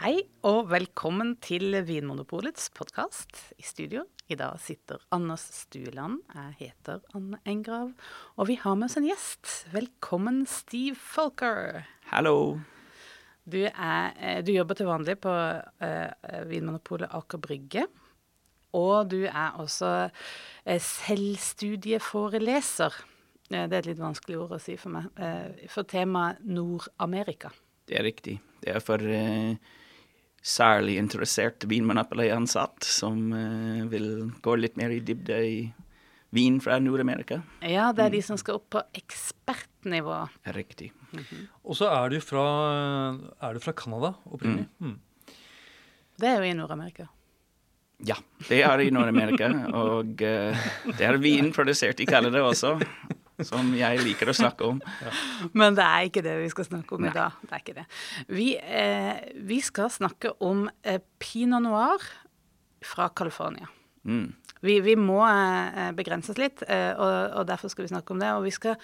Hei 0.00 0.22
og 0.48 0.70
velkommen 0.70 1.34
til 1.44 1.74
Vinmonopolets 1.84 2.70
podkast. 2.72 3.36
I 3.60 3.64
studio 3.68 4.08
i 4.32 4.36
dag 4.40 4.56
sitter 4.64 4.96
Anders 5.12 5.42
Stueland. 5.52 6.24
Jeg 6.32 6.56
heter 6.56 7.04
Anne 7.12 7.36
Engrav. 7.44 7.92
Og 8.40 8.48
vi 8.48 8.56
har 8.62 8.80
med 8.80 8.86
oss 8.86 8.96
en 8.96 9.04
gjest. 9.04 9.68
Velkommen, 9.74 10.46
Steve 10.48 10.96
Folker. 10.96 11.84
Hallo. 12.08 12.64
Du, 13.44 13.68
er, 13.68 14.16
eh, 14.16 14.40
du 14.40 14.48
jobber 14.54 14.72
til 14.78 14.88
vanlig 14.88 15.20
på 15.20 15.28
uh, 15.28 16.08
Vinmonopolet 16.48 17.12
Aker 17.18 17.36
Brygge. 17.44 17.84
Og 18.72 19.04
du 19.12 19.28
er 19.28 19.52
også 19.60 20.08
uh, 20.08 20.80
selvstudieforeleser. 20.80 22.96
Det 23.52 23.68
er 23.68 23.76
et 23.82 23.92
litt 23.92 24.00
vanskelig 24.00 24.40
ord 24.46 24.56
å 24.56 24.64
si 24.64 24.80
for 24.80 24.96
meg. 24.96 25.12
Uh, 25.20 25.68
for 25.68 25.84
temaet 25.84 26.40
Nord-Amerika. 26.48 27.52
Det 27.84 28.00
er 28.00 28.08
riktig. 28.08 28.40
Det 28.64 28.72
er 28.72 28.80
for 28.80 28.96
uh, 29.04 29.52
særlig 30.40 30.96
interessert 31.00 31.64
vinmonopolansatt 31.68 32.86
som 32.86 33.28
uh, 33.32 33.84
vil 33.92 34.30
gå 34.42 34.56
litt 34.56 34.78
mer 34.80 34.94
i 34.94 35.02
dybde 35.04 35.38
i 35.44 35.60
vin 36.34 36.60
fra 36.62 36.78
Nord-Amerika. 36.80 37.40
Ja, 37.66 37.90
det 37.92 38.06
er 38.06 38.14
de 38.14 38.22
som 38.24 38.38
skal 38.40 38.60
opp 38.60 38.68
på 38.76 38.82
ekspertnivå. 38.96 40.28
Riktig. 40.56 40.92
Mm 41.12 41.24
-hmm. 41.24 41.46
Og 41.64 41.76
så 41.76 41.90
er 41.90 42.08
du 42.08 42.20
fra, 42.20 42.46
er 43.42 43.54
du 43.54 43.60
fra 43.60 43.72
Canada 43.72 44.14
opprinnelig. 44.24 44.68
Mm. 44.78 44.86
Mm. 44.86 45.00
Det 46.20 46.28
er 46.28 46.36
jo 46.36 46.42
i 46.42 46.52
Nord-Amerika. 46.52 47.06
Ja, 48.06 48.14
det 48.48 48.62
er 48.62 48.78
i 48.78 48.90
Nord-Amerika. 48.90 49.48
og 49.72 50.06
uh, 50.06 50.56
det 50.98 51.00
er 51.00 51.16
vin 51.16 51.52
produsert 51.52 52.00
i 52.00 52.06
Canada 52.06 52.42
også 52.42 52.78
som 53.48 53.72
jeg 53.76 54.02
liker 54.04 54.30
å 54.30 54.36
snakke 54.36 54.72
om. 54.74 54.80
Ja. 55.00 55.12
Men 55.56 55.76
det 55.78 55.84
er 55.86 56.06
ikke 56.08 56.22
det 56.24 56.34
vi 56.42 56.48
skal 56.52 56.66
snakke 56.66 56.96
om 56.96 57.04
Nei. 57.04 57.10
i 57.12 57.16
dag. 57.16 57.36
Det 57.40 57.54
er 57.56 57.62
ikke 57.62 57.76
det. 57.78 57.84
Vi, 58.28 58.48
eh, 58.58 59.20
vi 59.48 59.60
skal 59.64 59.88
snakke 59.92 60.34
om 60.44 60.66
eh, 60.84 61.00
pinot 61.22 61.64
noir 61.64 62.04
fra 62.84 63.08
California. 63.16 63.70
Mm. 64.04 64.28
Vi, 64.60 64.76
vi, 64.84 64.94
må 64.96 65.20
eh, 65.24 65.88
begrense 65.96 66.34
oss 66.34 66.40
litt, 66.40 66.60
eh, 66.68 66.92
og, 66.92 67.12
og, 67.40 67.46
derfor 67.48 67.72
skal 67.72 67.86
vi 67.86 67.92
snakke 67.94 68.12
om 68.12 68.20
det. 68.20 68.28
Og 68.36 68.44
vi 68.44 68.52
skal 68.52 68.76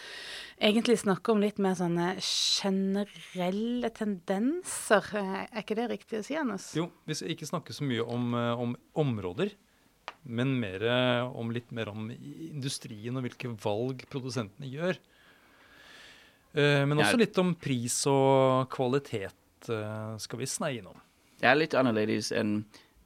egentlig 0.57 0.97
snakke 1.03 1.35
om 1.35 1.43
litt 1.45 1.61
mer 1.63 1.77
sånne 1.77 2.15
generelle 2.25 3.91
tendenser. 3.97 5.11
Eh, 5.20 5.43
er 5.45 5.65
ikke 5.65 5.77
det 5.77 5.91
riktig 5.93 6.23
å 6.23 6.25
si, 6.25 6.39
Anders? 6.41 6.70
Jo, 6.77 6.89
vi 7.09 7.19
skal 7.19 7.37
ikke 7.37 7.48
snakke 7.51 7.77
så 7.77 7.85
mye 7.89 8.05
om, 8.05 8.33
eh, 8.41 8.65
om 8.65 8.73
områder 8.97 9.53
men 10.27 10.57
mer 10.61 10.83
om 11.31 11.53
litt 11.55 11.71
mer 11.75 11.91
om 11.93 12.09
industrien 12.11 13.17
og 13.17 13.27
hvilke 13.27 13.53
valg 13.63 14.03
produsentene 14.11 14.69
gjør. 14.71 14.99
Eh, 16.57 16.83
men 16.89 16.97
også 16.97 17.19
litt 17.21 17.37
om 17.41 17.53
pris 17.61 17.99
og 18.09 18.71
kvalitet 18.73 19.69
eh, 19.69 20.15
skal 20.23 20.41
vi 20.41 20.49
sneie 20.49 20.81
innom. 20.81 20.97
Det 21.37 21.51
er 21.51 21.59
litt 21.59 21.77
annerledes 21.77 22.31
enn 22.33 22.63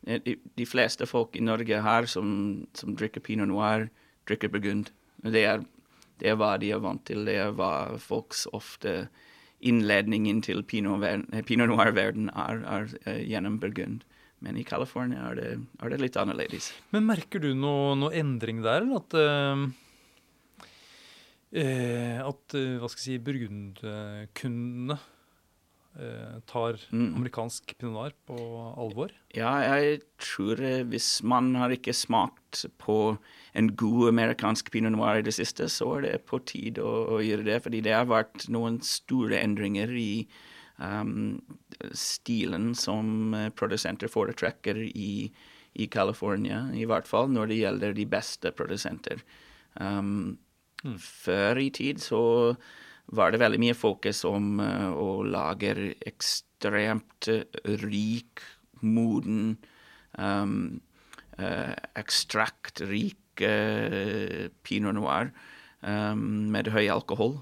eh, 0.06 0.22
de 0.22 0.66
fleste 0.68 1.08
folk 1.10 1.34
i 1.34 1.42
Norge 1.42 1.80
her 1.82 2.06
som, 2.10 2.28
som 2.78 2.94
drikker 2.98 3.24
pinot 3.26 3.50
noir, 3.50 3.88
drikker 4.30 4.52
burgund. 4.54 4.92
Det 5.26 5.42
er, 5.42 5.64
det 6.22 6.30
er 6.30 6.38
hva 6.38 6.54
de 6.62 6.70
er 6.76 6.84
vant 6.84 7.02
til. 7.08 7.26
Det 7.26 7.40
er 7.42 7.50
hva 7.58 7.98
folks 7.98 8.46
ofte 8.54 9.08
innledningen 9.60 10.38
til 10.46 10.62
pinot, 10.62 11.02
pinot 11.48 11.68
noir-verden 11.68 12.30
er, 12.30 12.62
er, 12.64 12.94
er 13.02 13.18
gjennom 13.26 13.58
burgund. 13.60 14.06
Men 14.40 14.56
i 14.56 14.64
California 14.64 15.28
er 15.30 15.36
det, 15.36 15.48
er 15.84 15.92
det 15.92 16.00
litt 16.00 16.16
annerledes. 16.20 16.70
Men 16.94 17.06
merker 17.10 17.42
du 17.42 17.52
noe, 17.52 17.92
noe 18.00 18.14
endring 18.16 18.62
der, 18.64 18.86
eller 18.86 19.02
at 19.02 19.16
uh, 19.20 19.68
at 21.50 22.54
uh, 22.56 22.76
hva 22.80 22.88
skal 22.88 23.00
jeg 23.00 23.04
si, 23.04 23.16
burgundkundene 23.26 24.96
uh, 24.96 26.38
tar 26.48 26.78
mm. 26.88 27.10
amerikansk 27.18 27.74
pinot 27.76 27.92
noir 27.98 28.16
på 28.30 28.38
alvor? 28.80 29.12
Ja, 29.36 29.58
jeg 29.66 30.06
tror 30.22 30.62
hvis 30.88 31.10
man 31.26 31.52
har 31.60 31.74
ikke 31.74 31.92
smakt 31.96 32.64
på 32.80 33.18
en 33.52 33.72
god 33.76 34.12
amerikansk 34.14 34.70
pinot 34.72 34.94
noir 34.94 35.20
i 35.20 35.26
det 35.26 35.34
siste, 35.36 35.68
så 35.68 35.98
er 35.98 36.06
det 36.06 36.14
på 36.30 36.40
tide 36.48 36.80
å, 36.80 37.18
å 37.18 37.20
gjøre 37.24 37.48
det. 37.50 37.60
Fordi 37.66 37.82
det 37.84 37.96
har 37.98 38.08
vært 38.08 38.48
noen 38.48 38.80
store 38.86 39.42
endringer 39.42 39.92
i 39.92 40.12
um, 40.78 41.36
stilen 41.96 42.72
som 42.78 43.34
eh, 43.34 43.48
produsenter 43.56 44.10
foretrekker 44.10 44.82
i, 44.90 45.30
i 45.74 45.88
California, 45.92 46.66
i 46.74 46.86
hvert 46.88 47.08
fall 47.08 47.30
når 47.32 47.50
det 47.50 47.60
gjelder 47.62 47.96
de 47.96 48.06
beste 48.10 48.52
produsenter. 48.56 49.22
Um, 49.74 50.38
mm. 50.84 50.96
Før 51.00 51.60
i 51.62 51.70
tid 51.74 52.02
så 52.02 52.22
var 53.10 53.32
det 53.32 53.42
veldig 53.42 53.60
mye 53.62 53.78
fokus 53.78 54.22
om 54.28 54.60
uh, 54.62 54.90
å 54.94 55.22
lage 55.26 55.74
ekstremt 56.06 57.30
rik, 57.82 58.42
moden, 58.80 59.56
um, 60.16 60.80
uh, 61.40 61.74
ekstraktrik 61.98 63.42
uh, 63.42 64.46
pinot 64.62 64.96
noir 64.96 65.32
um, 65.82 66.52
med 66.54 66.70
høy 66.70 66.86
alkohol. 66.92 67.40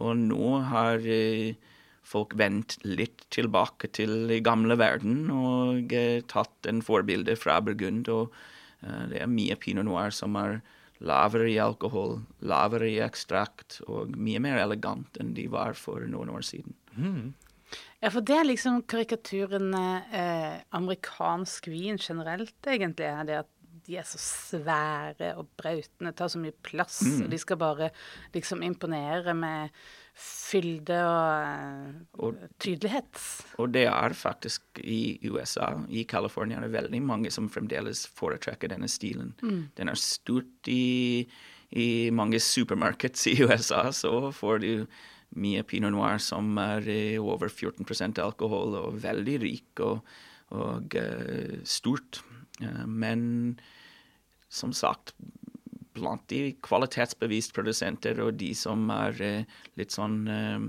Og 0.00 0.16
nå 0.16 0.54
har 0.70 1.02
uh, 1.02 1.70
folk 2.10 2.34
vendt 2.38 2.78
litt 2.86 3.24
tilbake 3.34 3.90
til 3.94 4.26
den 4.30 4.44
gamle 4.46 4.76
verden 4.80 5.28
og 5.30 5.94
eh, 5.94 6.22
tatt 6.30 6.68
en 6.70 6.82
forbilde 6.84 7.36
fra 7.38 7.60
Burgund. 7.64 8.10
Og 8.10 8.34
eh, 8.82 9.04
det 9.12 9.22
er 9.22 9.30
mye 9.30 9.58
pinot 9.60 9.86
noir 9.88 10.14
som 10.14 10.38
er 10.40 10.60
lavere 11.00 11.48
i 11.48 11.60
alkohol, 11.62 12.18
lavere 12.44 12.90
i 12.90 12.98
ekstrakt 13.04 13.80
og 13.86 14.16
mye 14.20 14.42
mer 14.42 14.58
elegant 14.60 15.16
enn 15.20 15.32
de 15.36 15.46
var 15.52 15.78
for 15.78 16.04
noen 16.10 16.32
år 16.34 16.44
siden. 16.44 16.76
Mm. 16.96 17.30
Ja, 18.00 18.10
for 18.10 18.24
det 18.26 18.36
er 18.36 18.48
liksom 18.48 18.82
karikaturen 18.90 19.72
eh, 19.76 20.60
amerikansk 20.76 21.70
vin 21.70 22.00
generelt, 22.00 22.58
egentlig. 22.66 23.06
er 23.06 23.26
det 23.28 23.40
at 23.44 23.50
de 23.86 23.96
er 23.98 24.06
så 24.06 24.20
svære 24.20 25.32
og 25.40 25.48
brautende, 25.58 26.12
tar 26.16 26.30
så 26.30 26.40
mye 26.40 26.54
plass. 26.66 27.00
Mm. 27.06 27.24
Og 27.24 27.32
de 27.32 27.40
skal 27.40 27.60
bare 27.60 27.90
liksom 28.34 28.64
imponere 28.66 29.34
med 29.34 29.70
fylde 30.20 30.96
og, 31.06 32.00
og, 32.20 32.40
tydelighet. 32.62 33.20
Og 33.62 33.70
det 33.74 33.86
er 33.90 34.16
faktisk 34.16 34.80
i 34.82 35.18
USA, 35.30 35.72
i 35.88 36.04
California, 36.08 36.58
er 36.58 36.66
det 36.66 36.74
veldig 36.74 37.02
mange 37.06 37.32
som 37.34 37.48
fremdeles 37.52 38.04
foretrekker 38.18 38.72
denne 38.72 38.90
stilen. 38.90 39.32
Mm. 39.42 39.62
Den 39.78 39.92
er 39.92 40.00
stort 40.00 40.70
i, 40.70 41.24
i 41.70 41.88
mange 42.14 42.40
supermarkeds 42.42 43.26
i 43.32 43.38
USA, 43.46 43.88
så 43.94 44.30
får 44.34 44.62
du 44.64 44.72
mye 45.40 45.62
pinot 45.62 45.94
noir 45.94 46.18
som 46.22 46.58
er 46.58 46.88
over 47.22 47.48
14% 47.48 48.18
alkohol 48.22 48.74
og 48.80 48.98
veldig 49.04 49.36
rik 49.44 49.82
og, 49.86 50.00
og 50.50 50.96
uh, 50.98 51.60
stort. 51.62 52.24
Uh, 52.58 52.86
men 52.90 53.22
som 54.50 54.74
sagt, 54.74 55.14
blant 56.00 56.24
de 56.32 56.54
kvalitetsbevist 56.64 57.54
produsenter 57.56 58.20
og 58.24 58.36
de 58.40 58.50
som 58.58 58.88
er 58.94 59.22
eh, 59.24 59.58
litt 59.80 59.94
sånn 59.94 60.20
eh, 60.30 60.68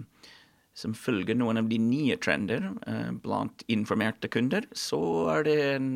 som 0.82 0.96
følger 0.96 1.36
noen 1.36 1.60
av 1.60 1.68
de 1.70 1.78
nye 1.82 2.16
trender 2.22 2.70
eh, 2.88 3.12
blant 3.24 3.66
informerte 3.72 4.30
kunder, 4.32 4.66
så 4.72 5.02
er 5.34 5.48
det 5.48 5.58
en 5.76 5.90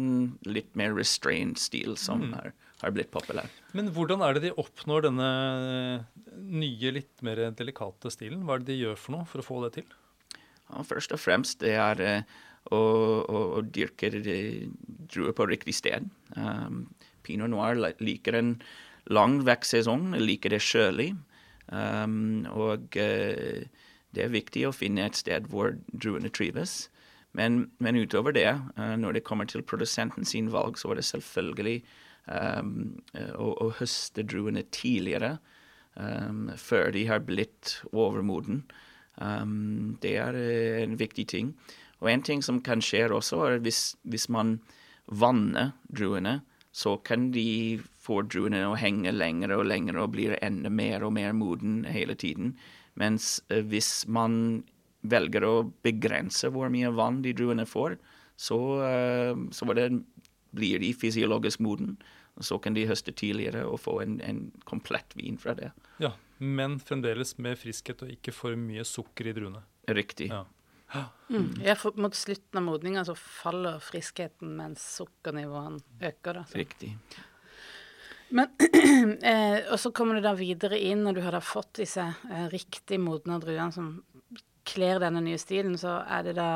litt 0.48 0.72
mer 0.78 0.96
restrained 0.98 1.60
stil 1.62 1.96
som 2.00 2.28
mm. 2.28 2.34
er, 2.42 2.56
har 2.82 2.96
blitt 2.96 3.14
populær. 3.14 3.52
Men 3.78 3.94
hvordan 3.96 4.24
er 4.26 4.36
det 4.36 4.50
de 4.50 4.56
oppnår 4.62 5.08
denne 5.08 5.30
nye, 6.36 6.96
litt 6.98 7.24
mer 7.26 7.46
delikate 7.56 8.12
stilen? 8.14 8.44
Hva 8.44 8.58
er 8.58 8.66
det 8.66 8.74
de 8.74 8.82
gjør 8.84 9.00
for 9.00 9.18
noe 9.18 9.30
for 9.30 9.44
å 9.44 9.48
få 9.48 9.62
det 9.66 9.78
til? 9.80 9.96
Ja, 10.66 10.84
først 10.84 11.14
og 11.16 11.22
fremst 11.22 11.62
det 11.64 11.78
er 11.78 12.04
å, 12.74 12.78
å, 12.78 13.42
å 13.60 13.64
dyrke 13.64 14.10
druer 14.12 15.36
på 15.38 15.48
riktig 15.50 15.76
sted. 15.78 16.08
Um, 16.36 16.88
Pinot 17.26 17.52
noir 17.52 17.78
liker 18.00 18.38
en 18.38 18.56
lang 19.12 19.40
vekstsesong, 19.46 20.14
liker 20.20 20.54
det 20.56 20.62
sjølig. 20.64 21.12
Um, 21.68 22.46
og 22.54 22.98
uh, 23.02 23.66
det 24.16 24.24
er 24.24 24.34
viktig 24.34 24.68
å 24.68 24.76
finne 24.76 25.08
et 25.08 25.18
sted 25.18 25.50
hvor 25.52 25.76
druene 25.92 26.32
trives. 26.34 26.86
Men, 27.36 27.66
men 27.84 28.00
utover 28.00 28.36
det, 28.36 28.48
uh, 28.80 28.96
når 29.00 29.18
det 29.18 29.26
kommer 29.28 29.50
til 29.50 29.66
produsenten 29.66 30.26
sin 30.26 30.52
valg, 30.54 30.80
så 30.80 30.94
er 30.94 31.02
det 31.02 31.08
selvfølgelig 31.10 31.78
um, 32.32 32.76
å, 33.36 33.52
å, 33.66 33.70
høste 33.80 34.24
druene 34.24 34.64
tidligere, 34.72 35.36
um, 35.96 36.50
før 36.58 36.94
de 36.96 37.06
har 37.10 37.26
blitt 37.28 37.80
overmoden. 37.92 38.64
Um, 39.20 39.98
det 40.04 40.16
er 40.22 40.38
en 40.86 40.98
viktig 41.00 41.28
ting. 41.32 41.54
Og 42.02 42.12
en 42.12 42.24
ting 42.26 42.42
som 42.44 42.62
kan 42.64 42.84
skje 42.84 43.08
også, 43.14 43.42
er 43.46 43.62
hvis, 43.64 43.96
hvis 44.04 44.30
man 44.30 44.60
vanner 45.08 45.74
druene, 45.88 46.40
så 46.76 46.98
kan 46.98 47.30
de 47.32 47.80
få 48.04 48.20
druene 48.28 48.66
å 48.68 48.76
henge 48.76 49.14
lenger 49.16 49.54
og 49.56 49.68
lenger 49.70 49.96
og 50.02 50.12
blir 50.18 50.36
enda 50.44 50.68
mer 50.68 51.06
og 51.08 51.14
mer 51.16 51.32
moden 51.32 51.86
hele 51.88 52.18
tiden. 52.20 52.52
Mens 53.00 53.38
eh, 53.48 53.64
hvis 53.64 54.04
man 54.12 54.66
velger 55.08 55.46
å 55.48 55.54
begrense 55.86 56.50
hvor 56.52 56.68
mye 56.74 56.92
vann 56.98 57.22
de 57.24 57.32
druene 57.38 57.64
får, 57.70 57.96
så, 58.36 58.58
uh, 58.84 59.38
så 59.56 59.68
det, 59.78 59.88
blir 60.56 60.82
de 60.84 60.92
fysiologisk 60.98 61.62
moden. 61.64 61.96
Så 62.44 62.58
kan 62.60 62.76
de 62.76 62.84
høste 62.90 63.14
tidligere 63.16 63.64
og 63.70 63.80
få 63.80 64.00
en, 64.04 64.18
en 64.26 64.42
komplett 64.68 65.16
vin 65.16 65.38
fra 65.40 65.56
det. 65.56 65.70
Ja, 66.04 66.16
Men 66.44 66.82
fremdeles 66.84 67.38
med 67.40 67.56
friskhet 67.62 68.04
og 68.04 68.12
ikke 68.12 68.34
for 68.36 68.58
mye 68.60 68.84
sukker 68.84 69.30
i 69.32 69.36
druene. 69.38 69.64
Riktig. 69.88 70.28
Ja. 70.34 70.44
Mm. 71.30 71.48
Ja, 71.66 71.76
for 71.80 71.98
mot 72.00 72.16
slutten 72.16 72.60
av 72.60 72.66
modninga 72.68 73.06
så 73.08 73.16
faller 73.18 73.80
friskheten 73.84 74.56
mens 74.60 74.84
sukkernivåene 74.98 75.82
øker. 76.02 76.42
Da, 76.42 76.44
så. 76.50 76.60
Riktig. 76.60 76.92
Men, 78.30 78.50
eh, 79.22 79.60
og 79.72 79.80
så 79.80 79.92
kommer 79.96 80.18
du 80.18 80.26
da 80.26 80.34
videre 80.38 80.80
inn, 80.82 81.04
når 81.06 81.18
du 81.18 81.22
har 81.26 81.38
da 81.38 81.42
fått 81.44 81.82
disse 81.82 82.04
eh, 82.06 82.48
riktig 82.54 83.00
modne 83.02 83.40
druene 83.42 83.72
som 83.74 83.94
kler 84.66 85.00
denne 85.04 85.22
nye 85.26 85.40
stilen, 85.42 85.78
så 85.78 86.00
er 86.04 86.26
det 86.30 86.40
da 86.40 86.50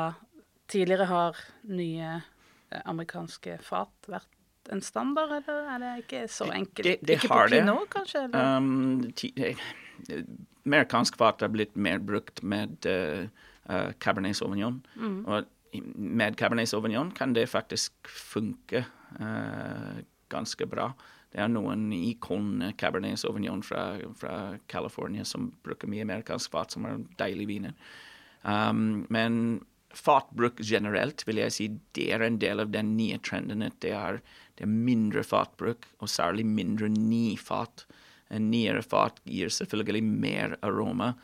Tidligere 0.70 1.04
har 1.10 1.38
nye 1.66 2.10
eh, 2.70 2.82
amerikanske 2.84 3.56
fat 3.66 4.06
vært 4.06 4.28
en 4.70 4.82
standard, 4.84 5.32
eller 5.40 5.70
er 5.72 5.80
det 5.82 5.88
ikke 6.04 6.20
så 6.30 6.46
enkelt? 6.54 6.86
Det, 6.86 6.92
det 7.02 7.16
ikke 7.18 7.30
har 7.32 7.48
på 7.48 7.50
det. 7.50 7.62
Pinot, 7.64 7.88
kanskje? 7.90 8.22
Eller? 8.28 8.56
Um, 8.56 9.10
eh, 9.34 9.64
amerikansk 10.68 11.18
fat 11.18 11.42
har 11.42 11.50
blitt 11.50 11.74
mer 11.74 11.98
brukt 11.98 12.42
med 12.46 12.86
uh, 12.86 13.26
uh, 13.70 13.94
Cabernet 14.02 14.36
Sauvignon. 14.36 14.82
Og 15.24 15.46
med 15.94 16.36
Cabernet 16.36 16.68
Sauvignon 16.68 17.14
kan 17.14 17.32
det 17.36 17.46
faktisk 17.50 17.94
funke 18.10 18.84
uh, 19.20 20.02
ganske 20.30 20.66
bra. 20.66 20.90
Det 21.30 21.38
er 21.38 21.50
noen 21.50 21.92
ikon 21.94 22.72
Cabernet 22.78 23.22
Sauvignon 23.22 23.62
fra, 23.62 23.94
fra 24.18 24.36
California 24.70 25.24
som 25.24 25.52
bruker 25.62 25.90
mye 25.90 26.02
amerikansk 26.02 26.50
fat, 26.50 26.74
som 26.74 26.88
er 26.88 27.04
deilige 27.20 27.52
viner. 27.52 27.76
Um, 28.42 29.04
men 29.12 29.60
fatbruk 29.94 30.60
generelt 30.62 31.22
vil 31.26 31.40
jeg 31.42 31.54
si 31.54 31.66
det 31.98 32.06
er 32.14 32.24
en 32.24 32.38
del 32.42 32.62
av 32.62 32.70
den 32.74 32.94
nye 32.98 33.18
trenden. 33.22 33.62
Det 33.82 33.94
er, 33.94 34.20
det 34.58 34.66
er 34.66 34.70
mindre 34.90 35.22
fatbruk, 35.26 35.86
og 36.02 36.10
særlig 36.10 36.46
mindre 36.46 36.90
nifat. 36.90 37.86
En 38.30 38.50
nyere 38.50 38.82
fat 38.86 39.18
gir 39.26 39.50
selvfølgelig 39.54 40.04
mer 40.06 40.56
aroma, 40.66 41.14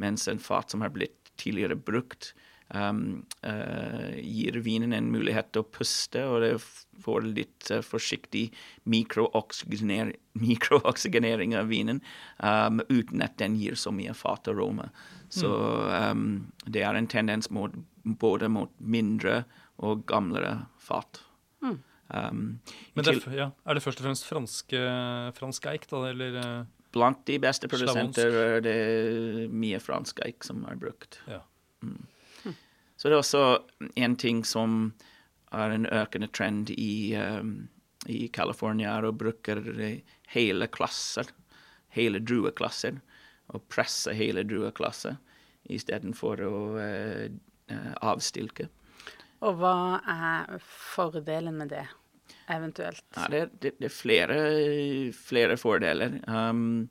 mens 0.00 0.28
en 0.28 0.40
fat 0.42 0.72
som 0.72 0.84
har 0.84 0.92
blitt 0.92 1.23
tidligere 1.40 1.76
brukt, 1.76 2.32
um, 2.74 3.24
uh, 3.46 4.14
gir 4.18 4.58
vinen 4.64 4.94
en 4.96 5.10
mulighet 5.12 5.52
til 5.52 5.64
å 5.64 5.70
puste, 5.76 6.22
og 6.28 6.44
det 6.44 6.52
får 7.04 7.26
litt 7.28 7.70
uh, 7.74 7.82
forsiktig 7.84 8.46
mikrooksygener- 8.90 10.14
mikrooksygenering 10.46 11.56
av 11.58 11.70
vinen, 11.72 12.02
um, 12.38 12.82
uten 12.88 13.24
at 13.24 13.38
den 13.42 13.58
gir 13.60 13.78
så 13.80 13.94
mye 13.94 14.14
fataroma. 14.16 14.90
Så 15.34 15.50
um, 15.50 16.52
det 16.66 16.84
er 16.86 16.94
en 16.94 17.10
tendens 17.10 17.50
mot, 17.50 17.72
både 18.04 18.50
mot 18.52 18.70
mindre 18.78 19.42
og 19.82 20.04
gamlere 20.06 20.68
fat. 20.78 21.24
Um, 22.08 22.60
Men 22.94 23.06
det, 23.06 23.16
er 23.26 23.36
ja, 23.36 23.46
er 23.64 23.76
det 23.76 23.82
først 23.82 24.02
og 24.02 24.06
fremst 24.06 24.26
franske, 24.28 24.80
fransk 25.38 25.66
eik, 25.72 25.86
da, 25.90 26.02
eller 26.10 26.36
eh, 26.38 26.66
Blant 26.94 27.24
de 27.26 27.40
beste 27.42 27.68
produsenter 27.70 28.36
er 28.38 28.60
det 28.62 28.78
mye 29.50 29.80
fransk 29.82 30.20
eik 30.26 30.46
som 30.46 30.62
er 30.70 30.78
brukt. 30.78 31.18
Ja. 31.26 31.40
Så 32.96 33.10
det 33.10 33.16
er 33.16 33.20
også 33.20 33.44
en 34.00 34.14
ting 34.16 34.44
som 34.46 34.92
er 35.54 35.74
en 35.74 35.86
økende 35.90 36.28
trend 36.32 36.70
i, 36.70 37.14
um, 37.18 37.66
i 38.06 38.28
California, 38.32 38.94
er 38.96 39.08
å 39.08 39.14
bruke 39.14 39.58
hele 40.34 40.68
klasser, 40.72 41.28
hele 41.94 42.22
drueklasser, 42.22 43.00
og 43.52 43.66
presse 43.68 44.14
hele 44.16 44.46
drueklasser 44.48 45.18
istedenfor 45.74 46.40
å 46.46 46.54
uh, 46.78 47.92
avstilke. 48.00 48.70
Og 49.44 49.60
hva 49.60 50.00
er 50.08 50.64
fordelen 50.64 51.58
med 51.60 51.74
det, 51.74 51.84
eventuelt? 52.52 53.04
Ja, 53.16 53.26
det, 53.30 53.42
det, 53.62 53.74
det 53.80 53.88
er 53.88 53.94
flere, 53.94 54.38
flere 55.16 55.56
fordeler. 55.60 56.18
Um, 56.28 56.88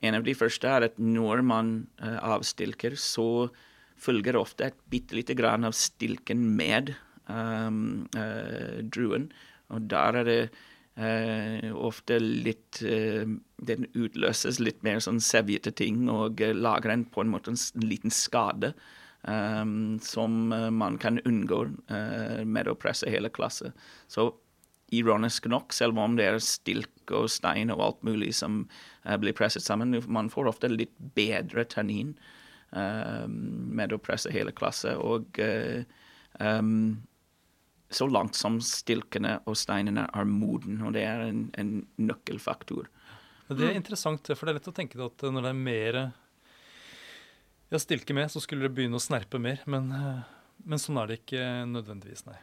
en 0.00 0.16
av 0.16 0.24
de 0.24 0.34
første 0.36 0.68
er 0.68 0.86
at 0.88 0.98
når 1.00 1.42
man 1.44 1.74
uh, 2.02 2.18
avstilker, 2.36 2.96
så 2.96 3.50
følger 4.00 4.38
ofte 4.40 4.70
et 4.70 4.78
bitte 4.92 5.16
lite 5.18 5.36
grann 5.36 5.66
av 5.68 5.76
stilken 5.76 6.42
med 6.56 6.94
um, 7.28 8.06
uh, 8.16 8.80
druen. 8.88 9.28
Og 9.70 9.88
der 9.92 10.20
er 10.22 10.28
det 10.28 10.40
uh, 11.00 11.68
ofte 11.78 12.16
litt 12.20 12.80
Den 12.80 13.86
utløses 13.94 14.58
litt 14.60 14.80
mer 14.82 14.98
sånn 15.04 15.20
sevjete 15.22 15.70
ting 15.76 16.08
og 16.10 16.40
lager 16.56 16.94
en 16.94 17.04
på 17.04 17.22
en 17.22 17.30
måte 17.32 17.52
en 17.52 17.84
liten 17.84 18.10
skade. 18.10 18.72
um, 19.28 19.98
som 20.00 20.48
man 20.72 20.96
kan 20.98 21.20
unngå 21.28 21.58
med 22.44 22.68
å 22.68 22.74
presse 22.74 23.10
hele 23.10 23.28
klasse. 23.28 23.72
Så 24.08 24.30
ironisk 24.90 25.46
nok, 25.50 25.74
selv 25.74 25.98
om 25.98 26.16
det 26.18 26.26
er 26.26 26.40
stilk 26.42 27.12
og 27.14 27.30
stein 27.32 27.72
og 27.72 27.82
alt 27.84 28.04
mulig 28.06 28.32
som 28.38 28.62
uh, 29.06 29.16
blir 29.20 29.36
presset 29.36 29.64
sammen, 29.64 29.96
man 30.10 30.30
får 30.32 30.50
ofte 30.50 30.70
litt 30.70 30.94
bedre 31.16 31.64
tannin 31.68 32.14
eh, 32.76 33.26
med 33.26 33.92
å 33.92 33.98
presse 34.02 34.30
hele 34.34 34.54
klasse. 34.54 34.94
Og 34.98 35.40
uh, 35.42 35.82
um, 36.38 37.00
så 37.90 38.06
langt 38.06 38.38
som 38.38 38.60
stilkene 38.62 39.40
og 39.50 39.58
steinene 39.58 40.06
er 40.14 40.28
moden, 40.30 40.78
og 40.86 40.94
det 40.94 41.04
er 41.08 41.24
en, 41.26 41.48
en 41.58 41.72
nøkkelfaktor. 41.98 42.90
Det 43.50 43.66
er 43.66 43.74
interessant, 43.74 44.30
for 44.30 44.46
det 44.46 44.52
er 44.52 44.60
lett 44.60 44.70
å 44.70 44.76
tenke 44.76 45.00
at 45.02 45.24
når 45.26 45.42
det 45.42 45.50
er 45.50 45.64
mer 45.64 45.96
ja, 47.70 47.80
stilke 47.82 48.14
med, 48.14 48.30
så 48.30 48.42
skulle 48.42 48.68
det 48.68 48.76
begynne 48.76 49.00
å 49.00 49.02
snerpe 49.02 49.42
mer. 49.42 49.64
Men, 49.66 49.90
men 50.62 50.82
sånn 50.82 51.02
er 51.02 51.10
det 51.10 51.18
ikke 51.24 51.42
nødvendigvis, 51.66 52.28
nei. 52.30 52.38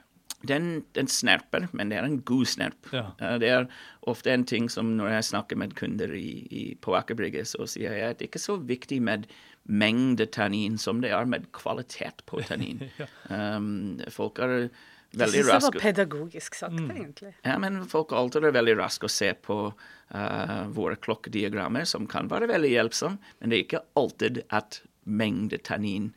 Den, 0.45 0.83
den 0.93 1.07
snerper, 1.09 1.63
men 1.73 1.89
det 1.89 1.97
er 1.97 2.05
en 2.05 2.19
god 2.21 2.45
snerp. 2.45 2.89
Ja. 2.93 3.07
Eh, 3.17 3.37
Det 3.41 3.49
er 3.49 3.65
ofte 4.05 4.29
en 4.31 4.43
ting 4.45 4.67
som 4.69 4.91
når 4.99 5.09
jeg 5.15 5.23
snakker 5.31 5.57
med 5.57 5.73
kunder 5.75 6.13
i, 6.13 6.45
i, 6.53 6.65
på 6.81 6.93
Aker 6.95 7.17
Brygge, 7.17 7.41
så 7.49 7.65
sier 7.65 7.95
jeg 7.97 8.11
at 8.13 8.19
det 8.19 8.27
ikke 8.29 8.37
er 8.37 8.45
så 8.45 8.57
viktig 8.61 8.99
med 9.01 9.25
mengde 9.67 10.27
tannin 10.31 10.77
som 10.79 11.01
det 11.01 11.09
er 11.11 11.25
med 11.25 11.49
kvalitet 11.57 12.21
på 12.29 12.39
tannin. 12.47 12.85
um, 13.33 13.97
folk 14.13 14.39
er 14.39 14.53
Jeg 14.69 15.19
veldig 15.23 15.41
syns 15.43 15.49
det 15.49 15.65
var 15.65 15.79
pedagogisk 15.81 16.55
sagt, 16.55 16.79
egentlig. 16.85 17.33
ja, 17.43 17.57
men 17.57 17.81
folk 17.89 18.13
alltid 18.15 18.45
er 18.47 18.55
veldig 18.55 18.77
raske 18.79 19.09
å 19.09 19.11
se 19.11 19.33
på 19.33 19.57
uh, 19.73 20.63
våre 20.77 20.95
klokkediagrammer, 21.01 21.83
som 21.89 22.05
kan 22.07 22.29
være 22.31 22.47
veldig 22.53 22.71
hjelpsomme, 22.77 23.17
men 23.41 23.49
det 23.49 23.57
er 23.57 23.65
ikke 23.65 23.85
alltid 23.99 24.43
at 24.53 24.81
mengde 25.07 25.57
tannin 25.63 26.11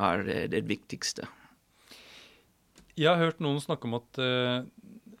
er 0.00 0.24
eh, 0.28 0.46
det 0.52 0.64
viktigste. 0.68 1.26
Jeg 2.94 3.10
har 3.10 3.18
hørt 3.18 3.40
noen 3.42 3.58
snakke 3.62 3.88
om 3.88 3.96
at 3.98 4.20
eh, 4.22 4.66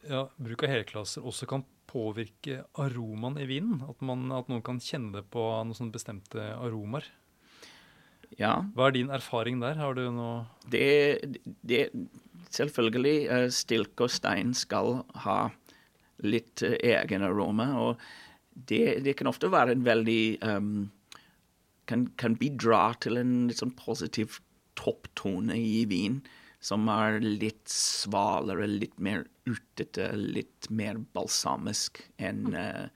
ja, 0.06 0.26
bruk 0.38 0.62
av 0.62 0.70
helklasser 0.70 1.24
også 1.26 1.48
kan 1.50 1.64
påvirke 1.90 2.62
aromaen 2.80 3.38
i 3.42 3.48
vinen. 3.50 3.82
At, 3.88 4.00
man, 4.04 4.28
at 4.34 4.50
noen 4.50 4.62
kan 4.66 4.80
kjenne 4.82 5.14
det 5.16 5.24
på 5.34 5.42
noen 5.66 5.92
bestemte 5.94 6.52
aromaer. 6.54 7.06
Ja, 8.38 8.64
Hva 8.74 8.88
er 8.88 8.96
din 8.96 9.12
erfaring 9.14 9.60
der? 9.62 9.78
Har 9.78 9.94
du 9.94 10.06
noe 10.10 10.46
det, 10.70 11.22
det 11.62 11.88
Selvfølgelig, 12.54 13.18
eh, 13.34 13.48
stilk 13.50 13.98
og 14.04 14.12
stein 14.14 14.52
skal 14.54 15.00
ha 15.24 15.38
litt 16.22 16.62
eh, 16.62 16.76
egen 16.94 17.24
aroma, 17.26 17.66
og 17.80 18.02
det, 18.54 19.00
det 19.02 19.16
kan 19.18 19.26
ofte 19.26 19.50
være 19.50 19.74
en 19.74 19.82
veldig 19.82 20.22
um, 20.46 20.68
kan, 21.90 22.06
kan 22.20 22.36
bidra 22.38 22.92
til 23.02 23.18
en 23.18 23.32
litt 23.48 23.58
sånn 23.58 23.74
positiv 23.74 24.38
topptone 24.78 25.56
i 25.58 25.82
vin, 25.90 26.20
som 26.64 26.88
er 26.88 27.18
litt 27.20 27.68
svalere, 27.68 28.66
litt 28.70 28.96
mer 29.02 29.26
urtete, 29.48 30.08
litt 30.16 30.70
mer 30.72 30.96
balsamisk 31.16 32.00
enn 32.16 32.54
eh, 32.56 32.86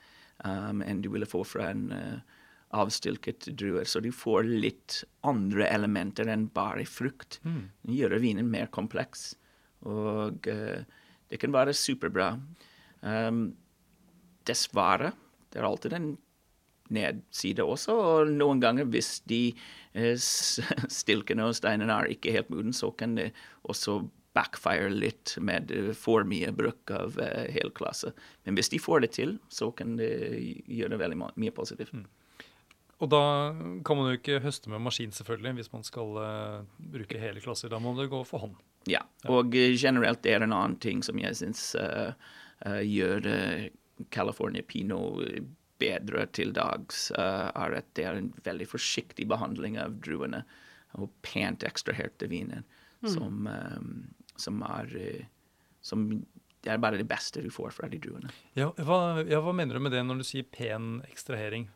um, 0.44 0.80
en 0.80 1.02
du 1.04 1.10
ville 1.12 1.28
få 1.28 1.42
fra 1.44 1.66
en 1.74 1.90
uh, 1.92 2.38
avstilket 2.78 3.50
druer. 3.60 3.84
Så 3.84 4.00
du 4.00 4.08
får 4.14 4.48
litt 4.48 5.02
andre 5.26 5.68
elementer 5.68 6.30
enn 6.32 6.48
bare 6.54 6.86
frukt. 6.88 7.40
Det 7.84 7.98
gjør 7.98 8.16
vinen 8.22 8.48
mer 8.48 8.72
kompleks, 8.72 9.34
og 9.84 10.48
uh, 10.48 10.80
det 11.28 11.40
kan 11.42 11.52
være 11.52 11.76
superbra. 11.76 12.30
Um, 13.04 13.50
dessverre, 14.48 15.12
det 15.52 15.60
er 15.60 15.68
alltid 15.68 15.98
en 15.98 16.14
nedside 16.94 17.64
også, 17.68 17.92
og 17.92 18.32
noen 18.32 18.64
ganger 18.64 18.88
hvis 18.88 19.18
de 19.28 19.50
stilkene 21.00 21.48
og 21.48 21.56
steinene 21.58 21.94
er 21.94 22.12
ikke 22.14 22.34
helt 22.34 22.52
moden, 22.52 22.76
så 22.76 22.92
kan 22.94 23.16
det 23.18 23.30
også 23.68 24.00
backfire 24.36 24.90
litt 24.92 25.34
med 25.42 25.72
eh, 25.74 25.90
for 25.96 26.26
mye 26.28 26.52
bruk 26.54 26.92
av 26.94 27.16
uh, 27.18 27.48
helklasse. 27.50 28.12
Men 28.46 28.58
hvis 28.58 28.70
de 28.70 28.80
får 28.82 29.02
det 29.02 29.12
til, 29.16 29.36
så 29.50 29.72
kan 29.74 29.96
det 29.98 30.12
gjøre 30.68 31.00
veldig 31.00 31.18
mye 31.18 31.54
positivt. 31.54 31.96
Og 32.98 33.10
da 33.10 33.22
kan 33.86 33.98
man 33.98 34.10
jo 34.10 34.18
ikke 34.18 34.40
høste 34.42 34.70
med 34.70 34.82
maskin, 34.82 35.14
selvfølgelig, 35.14 35.56
hvis 35.60 35.72
man 35.72 35.86
skal 35.86 36.16
uh, 36.18 36.86
bruke 36.92 37.18
hele 37.18 37.42
klasser. 37.42 37.70
Da 37.72 37.80
må 37.82 37.94
det 37.98 38.10
gå 38.12 38.22
for 38.26 38.46
hånd. 38.46 38.58
Ja, 38.88 39.02
og 39.28 39.52
generelt 39.52 39.82
generelt 39.82 40.22
det 40.24 40.34
er 40.34 40.44
en 40.44 40.54
annen 40.54 40.78
ting 40.80 41.02
som 41.04 41.18
jeg 41.20 41.36
syns 41.36 41.74
eh, 41.78 42.12
eh, 42.66 42.82
gjør 42.86 43.26
eh, 43.28 43.68
California 44.14 44.62
Pinot 44.62 45.24
bedre 45.80 46.26
til 46.34 46.52
dags, 46.56 47.08
uh, 47.16 47.48
er 47.52 47.78
at 47.80 47.88
det 47.98 48.06
er 48.08 48.18
en 48.20 48.32
veldig 48.46 48.68
forsiktig 48.70 49.28
behandling 49.30 49.78
av 49.80 49.98
druene 50.04 50.42
og 50.98 51.12
pent 51.22 51.66
ekstraherte 51.68 52.30
viner, 52.30 52.64
som, 53.06 53.46
um, 53.46 53.90
som 54.40 54.62
er 54.66 54.94
eh, 54.98 55.26
som 55.84 56.08
Det 56.58 56.72
er 56.72 56.80
bare 56.82 56.98
det 56.98 57.06
beste 57.06 57.42
du 57.44 57.52
får 57.54 57.70
fra 57.76 57.86
de 57.88 58.00
druene. 58.02 58.32
Ja, 58.58 58.72
hva, 58.82 59.22
ja, 59.22 59.38
hva 59.44 59.52
mener 59.54 59.78
du 59.78 59.84
med 59.84 59.92
det 59.94 60.00
når 60.02 60.18
du 60.18 60.24
sier 60.26 60.42
pen 60.42 60.98
ekstrahering? 61.06 61.68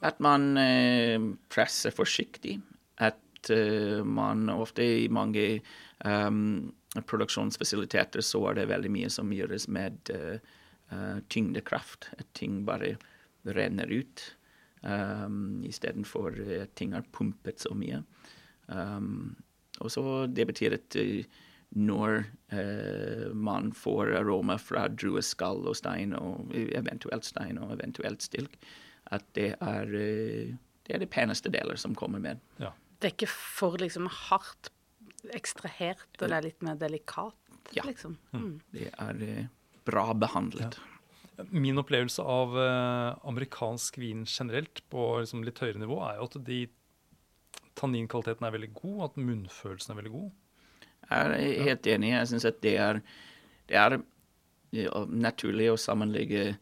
At 0.00 0.22
man 0.24 0.56
eh, 0.56 1.20
presser 1.52 1.92
forsiktig. 1.92 2.56
At 2.96 3.20
at 3.38 3.50
uh, 3.50 4.04
man 4.04 4.48
ofte 4.50 4.82
i 4.82 5.08
mange 5.08 5.60
um, 6.04 6.72
produksjonsfasiliteter 7.06 8.20
så 8.20 8.42
er 8.50 8.58
det 8.58 8.70
veldig 8.72 8.90
mye 8.90 9.10
som 9.10 9.32
gjøres 9.32 9.68
med 9.68 10.10
uh, 10.14 10.38
uh, 10.92 11.20
tyngdekraft. 11.28 12.10
At 12.18 12.28
ting 12.38 12.64
bare 12.68 12.96
renner 13.48 13.90
ut 13.90 14.24
um, 14.82 15.60
istedenfor 15.66 16.38
at 16.62 16.74
ting 16.78 16.94
er 16.96 17.06
pumpet 17.12 17.62
så 17.64 17.74
mye. 17.76 18.02
Um, 18.68 19.36
og 19.80 19.90
så 19.94 20.26
Det 20.26 20.46
betyr 20.46 20.74
at 20.74 20.96
når 21.70 22.24
uh, 22.52 23.34
man 23.34 23.72
får 23.76 24.14
aroma 24.22 24.56
fra 24.56 24.86
drueskall 24.88 25.66
og 25.68 25.76
stein, 25.76 26.14
og 26.16 26.54
eventuelt 26.54 27.24
stein 27.28 27.60
og 27.60 27.74
eventuelt 27.76 28.24
stilk, 28.24 28.56
at 29.12 29.24
det 29.36 29.54
er, 29.60 29.84
uh, 29.84 30.56
det 30.86 30.96
er 30.96 31.02
de 31.04 31.10
peneste 31.10 31.52
deler 31.52 31.76
som 31.76 31.94
kommer 31.94 32.18
med. 32.18 32.40
Ja. 32.58 32.72
Det 32.98 33.10
er 33.10 33.14
ikke 33.14 33.30
for 33.30 33.76
liksom 33.78 34.08
hardt 34.10 34.72
ekstrahert, 35.34 36.08
og 36.18 36.28
det 36.28 36.36
er 36.36 36.46
litt 36.46 36.64
mer 36.64 36.78
delikat, 36.80 37.36
ja. 37.76 37.84
liksom. 37.84 38.16
Mm. 38.32 38.60
Det 38.72 38.88
er 38.90 39.22
uh, 39.22 39.44
bra 39.88 40.12
behandlet. 40.14 40.78
Ja. 40.78 41.46
Min 41.54 41.78
opplevelse 41.78 42.24
av 42.26 42.56
amerikansk 42.58 44.00
vin 44.02 44.24
generelt 44.26 44.82
på 44.90 45.04
liksom 45.20 45.44
litt 45.46 45.60
høyere 45.62 45.78
nivå 45.78 46.00
er 46.02 46.16
jo 46.18 46.26
at 46.26 46.38
de 46.48 46.64
tanninkvaliteten 47.78 48.46
er 48.46 48.54
veldig 48.54 48.70
god, 48.74 48.98
at 49.08 49.18
munnfølelsen 49.22 49.94
er 49.94 50.00
veldig 50.00 50.14
god. 50.14 50.30
Jeg 51.08 51.24
er 51.24 51.64
helt 51.68 51.88
enig. 51.94 52.12
Jeg 52.12 52.30
syns 52.32 52.46
at 52.48 52.60
det 52.64 52.74
er, 52.82 53.00
det 53.70 53.80
er 53.80 53.98
ja, 54.76 55.04
naturlig 55.08 55.70
å 55.72 55.80
sammenligge 55.80 56.52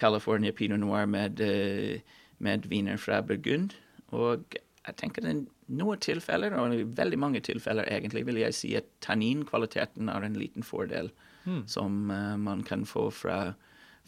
California 0.00 0.54
Pinot 0.56 0.80
Noir 0.80 1.08
med, 1.10 1.42
uh, 1.44 2.20
med 2.38 2.68
viner 2.70 3.00
fra 3.00 3.20
Burgund. 3.26 3.74
Og 4.16 4.56
jeg 4.86 4.96
tenker 4.96 5.26
i 5.28 5.36
noen 5.80 6.00
tilfeller, 6.02 6.56
og 6.58 6.74
i 6.74 6.86
veldig 6.86 7.18
mange 7.20 7.42
tilfeller 7.44 7.88
egentlig, 7.90 8.24
vil 8.26 8.40
jeg 8.40 8.56
si 8.56 8.72
at 8.78 8.88
tanninkvaliteten 9.04 10.08
er 10.10 10.26
en 10.26 10.38
liten 10.38 10.66
fordel 10.66 11.12
mm. 11.44 11.62
som 11.70 12.10
uh, 12.10 12.36
man 12.40 12.64
kan 12.66 12.86
få 12.88 13.08
fra, 13.14 13.42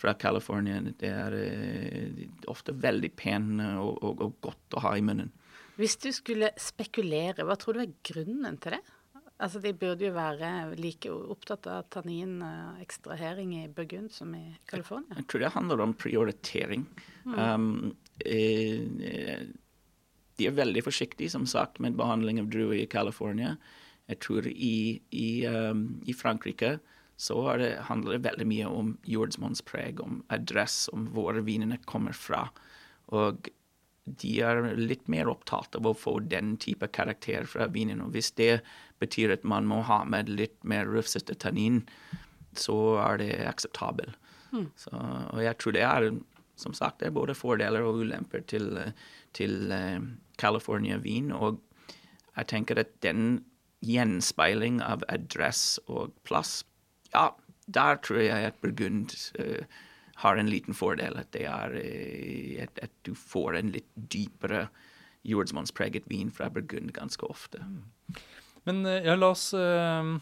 fra 0.01 0.15
California. 0.15 0.81
Det 0.81 1.11
er 1.11 1.37
uh, 1.37 2.25
ofte 2.53 2.75
veldig 2.75 3.12
pen 3.19 3.55
og, 3.61 4.03
og, 4.03 4.27
og 4.29 4.41
godt 4.49 4.79
å 4.79 4.87
ha 4.87 4.97
i 4.99 5.05
munnen. 5.05 5.33
Hvis 5.81 5.97
du 6.03 6.11
skulle 6.12 6.53
spekulere, 6.61 7.47
hva 7.49 7.57
tror 7.59 7.79
du 7.79 7.87
er 7.87 7.95
grunnen 8.05 8.59
til 8.61 8.77
det? 8.77 8.83
Altså, 9.43 9.59
De 9.59 9.73
burde 9.75 10.07
jo 10.07 10.12
være 10.15 10.77
like 10.79 11.11
opptatt 11.11 11.67
av 11.71 11.89
tanninekstrahering 11.91 13.57
i 13.59 13.65
Burgund 13.73 14.12
som 14.15 14.35
i 14.39 14.45
California. 14.71 15.17
Jeg 15.19 15.27
tror 15.31 15.43
det 15.43 15.55
handler 15.57 15.83
om 15.83 15.95
prioritering. 15.99 16.85
Mm. 17.25 17.35
Um, 17.39 17.97
eh, 18.25 19.43
de 20.39 20.47
er 20.47 20.55
veldig 20.55 20.85
forsiktige, 20.87 21.33
som 21.33 21.47
sagt, 21.47 21.81
med 21.83 21.99
behandling 21.99 22.39
av 22.43 22.53
druer 22.53 22.79
i 22.79 22.87
California. 22.87 23.57
Jeg 24.11 24.21
tror 24.23 24.47
i, 24.47 25.01
i, 25.11 25.29
um, 25.47 25.89
i 26.07 26.15
Frankrike 26.15 26.77
så 27.23 27.38
det, 27.61 27.75
handler 27.87 28.17
det 28.17 28.26
veldig 28.26 28.47
mye 28.50 28.71
om 28.83 28.95
jordsmonnspreg, 29.07 30.00
om 30.02 30.23
adress, 30.35 30.88
om 30.93 31.07
hvor 31.14 31.38
vinene 31.47 31.79
kommer 31.87 32.17
fra. 32.19 32.49
Og 33.14 33.47
de 34.05 34.33
er 34.43 34.64
litt 34.75 35.07
mer 35.12 35.31
opptatt 35.31 35.79
av 35.79 35.87
å 35.87 35.95
få 35.95 36.17
den 36.26 36.57
type 36.62 36.88
karakter 36.91 37.47
fra 37.47 37.69
vinen. 37.71 38.02
Og 38.02 38.17
hvis 38.17 38.33
det 38.41 38.57
betyr 39.02 39.37
at 39.37 39.47
man 39.47 39.69
må 39.71 39.85
ha 39.87 40.00
med 40.02 40.33
litt 40.33 40.59
mer 40.67 40.91
rufsete 40.91 41.38
tannin, 41.38 41.85
så 42.59 42.99
er 43.05 43.23
det 43.23 43.31
akseptabelt. 43.47 44.19
Mm. 44.52 44.67
og 44.93 45.38
jeg 45.41 45.57
tror 45.57 45.73
det 45.73 45.85
er 45.88 46.07
som 46.61 46.75
sagt, 46.76 46.99
det 47.00 47.09
er 47.09 47.14
både 47.17 47.33
fordeler 47.33 47.87
og 47.87 48.02
ulemper 48.02 48.43
til, 48.45 48.75
til 49.33 49.73
uh, 49.73 50.02
California-vin. 50.43 51.31
Og 51.33 51.62
jeg 52.37 52.50
tenker 52.52 52.83
at 52.83 52.93
den 53.05 53.41
gjenspeiling 53.83 54.83
av 54.85 55.07
adress 55.11 55.81
og 55.88 56.12
plass, 56.29 56.61
ja, 57.14 57.31
der 57.66 58.00
tror 58.04 58.21
jeg 58.23 58.50
at 58.50 58.61
Burgund 58.62 59.14
uh, 59.38 59.64
har 60.23 60.37
en 60.37 60.50
liten 60.50 60.75
fordel. 60.75 61.16
At, 61.19 61.33
det 61.33 61.47
er, 61.47 61.76
uh, 61.76 62.62
at, 62.62 62.83
at 62.88 62.92
du 63.07 63.14
får 63.14 63.61
en 63.61 63.73
litt 63.76 63.88
dypere 63.97 64.66
jordsmonnspreget 65.28 66.09
vin 66.11 66.33
fra 66.35 66.50
Burgund 66.50 66.92
ganske 66.97 67.26
ofte. 67.31 67.62
Mm. 67.62 68.21
Men 68.66 68.87
eh, 68.87 69.04
ja, 69.07 69.14
la 69.19 69.33
oss 69.35 69.49
uh, 69.54 70.19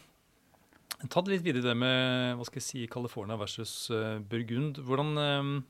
ta 1.08 1.22
det 1.24 1.34
litt 1.34 1.44
videre, 1.44 1.64
det 1.64 1.76
med 1.76 2.36
hva 2.36 2.46
skal 2.48 2.60
jeg 2.60 2.66
si, 2.66 2.86
California 2.88 3.36
versus 3.40 3.90
Burgund. 4.28 4.80
Hvordan, 4.84 5.64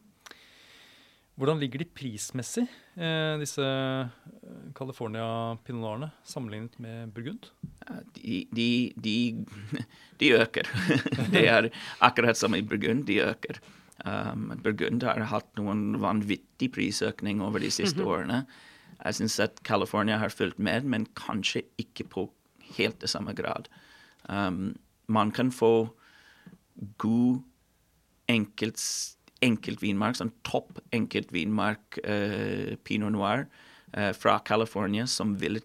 hvordan, 1.40 1.60
ligger 1.60 1.80
de 1.80 1.88
prismessig, 1.96 2.66
disse 3.40 3.64
California 4.76 5.56
pinolarene, 5.64 6.10
sammenlignet 6.28 6.76
med 6.82 7.14
Burgund? 7.16 7.48
De, 8.14 8.42
de, 8.52 8.68
de, 9.00 9.16
de 10.20 10.32
øker. 10.36 10.68
det 11.34 11.46
er 11.48 11.70
akkurat 12.04 12.36
som 12.36 12.54
i 12.54 12.62
Burgund, 12.62 13.06
de 13.08 13.22
øker. 13.24 13.60
Um, 14.04 14.52
Burgund 14.64 15.04
har 15.04 15.20
hatt 15.28 15.48
noen 15.60 15.98
vanvittig 16.00 16.70
prisøkning 16.72 17.42
over 17.44 17.60
de 17.60 17.70
siste 17.70 18.00
mm 18.00 18.06
-hmm. 18.06 18.12
årene. 18.12 18.46
Jeg 19.04 19.14
syns 19.14 19.40
at 19.40 19.60
California 19.64 20.16
har 20.16 20.28
fulgt 20.28 20.58
med, 20.58 20.84
men 20.84 21.06
kanskje 21.16 21.62
ikke 21.78 22.04
på 22.04 22.30
helt 22.76 23.00
det 23.00 23.10
samme 23.10 23.32
grad. 23.32 23.68
Um, 24.28 24.76
man 25.06 25.30
kan 25.30 25.52
få 25.52 25.96
god 26.98 27.42
enkelt, 28.28 28.78
enkeltvinmark, 29.44 30.18
sånn 30.18 30.32
topp 30.46 30.80
enkeltvinmark 30.96 32.00
uh, 32.04 32.76
pinot 32.84 33.14
noir 33.14 33.46
uh, 33.96 34.12
fra 34.16 34.38
California 34.46 35.06
som 35.08 35.36
ville, 35.40 35.62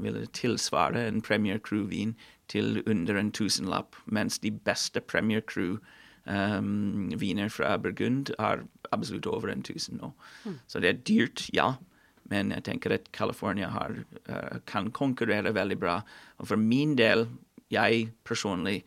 ville 0.00 0.26
tilsvare 0.36 1.06
en 1.08 1.20
Premier 1.24 1.60
Crew-vin 1.62 2.16
til 2.50 2.80
under 2.86 3.18
en 3.20 3.30
tusenlapp, 3.32 3.98
mens 4.06 4.40
de 4.42 4.50
beste 4.50 5.00
Premier 5.00 5.44
Crew 5.44 5.78
um, 6.24 7.10
viner 7.20 7.52
fra 7.52 7.76
Burgund 7.78 8.32
er 8.38 8.64
absolutt 8.90 9.28
over 9.30 9.52
en 9.52 9.62
tusen 9.66 10.00
nå. 10.00 10.12
Mm. 10.44 10.56
Så 10.66 10.82
det 10.82 10.90
er 10.90 11.04
dyrt, 11.06 11.44
ja, 11.54 11.74
men 12.30 12.54
jeg 12.54 12.66
tenker 12.66 12.94
at 12.96 13.10
California 13.16 13.70
har, 13.70 13.94
uh, 14.30 14.58
kan 14.66 14.90
konkurrere 14.94 15.54
veldig 15.54 15.78
bra. 15.78 16.00
Og 16.38 16.50
for 16.50 16.60
min 16.60 16.96
del, 16.98 17.28
jeg 17.70 18.10
personlig 18.26 18.80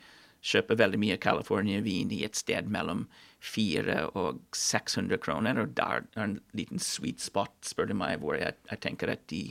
kjøper 0.43 0.79
veldig 0.79 0.99
mye 0.99 1.21
California-vin 1.23 2.11
i 2.11 2.23
et 2.27 2.35
sted 2.35 2.67
mellom 2.71 3.05
400 3.43 4.15
og 4.19 4.41
600 4.55 5.19
kroner. 5.23 5.61
Og 5.63 5.75
der 5.77 6.03
er 6.15 6.25
en 6.25 6.39
liten 6.55 6.81
sweet 6.81 7.21
spot, 7.23 7.55
spør 7.67 7.91
du 7.91 7.97
meg, 7.99 8.19
hvor 8.23 8.37
jeg, 8.39 8.55
jeg 8.71 8.83
tenker 8.85 9.11
at 9.13 9.25
de, 9.31 9.45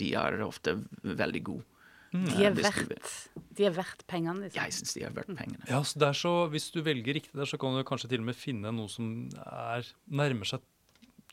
de, 0.00 0.12
er 0.18 0.42
ofte 0.46 0.78
veldig 1.02 1.42
gode. 1.50 1.66
Mm. 2.14 2.28
De, 2.30 2.44
er 2.46 2.54
verdt, 2.54 3.14
de 3.58 3.64
er 3.66 3.72
verdt 3.74 4.04
pengene, 4.06 4.44
liksom. 4.44 4.60
Jeg 4.60 4.76
syns 4.76 4.94
de 4.94 5.02
er 5.02 5.16
verdt 5.16 5.32
pengene. 5.34 5.64
Ja, 5.66 5.80
så, 5.82 6.12
så 6.14 6.34
Hvis 6.52 6.68
du 6.70 6.78
velger 6.86 7.16
riktig 7.16 7.34
der, 7.34 7.48
så 7.50 7.58
kan 7.58 7.74
du 7.74 7.82
kanskje 7.86 8.12
til 8.12 8.22
og 8.22 8.28
med 8.28 8.38
finne 8.38 8.70
noe 8.70 8.92
som 8.92 9.08
er, 9.42 9.88
nærmer 10.06 10.46
seg 10.46 10.62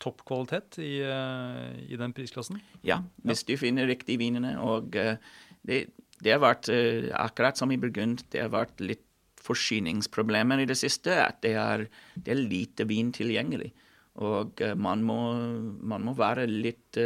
topp 0.02 0.24
kvalitet 0.26 0.80
i, 0.82 0.96
eh, 1.06 1.84
i, 1.86 1.94
den 2.00 2.10
prisklassen? 2.16 2.58
Ja, 2.82 2.98
hvis 3.22 3.44
ja. 3.44 3.52
du 3.52 3.60
finner 3.60 3.86
riktige 3.86 4.18
vinene. 4.18 4.56
Og 4.58 4.98
uh, 4.98 5.14
det, 5.62 5.84
det, 6.18 6.34
har 6.34 6.42
vært 6.42 6.66
akkurat 7.14 7.62
som 7.62 7.70
i 7.70 7.78
Burgund, 7.78 8.26
det 8.34 8.42
har 8.42 8.50
vært 8.50 8.82
litt 8.82 9.06
forsyningsproblemer 9.46 10.62
i 10.62 10.68
det 10.68 10.78
siste. 10.80 11.16
At 11.24 11.40
det 11.44 11.54
er, 11.60 11.86
det 12.14 12.34
er 12.34 12.42
lite 12.42 12.86
vin 12.90 13.12
tilgjengelig. 13.14 13.72
Og 14.22 14.60
uh, 14.60 14.74
man, 14.76 15.02
må, 15.08 15.18
man, 15.80 16.06
må, 16.08 16.14
være 16.18 16.46
litt 16.50 16.98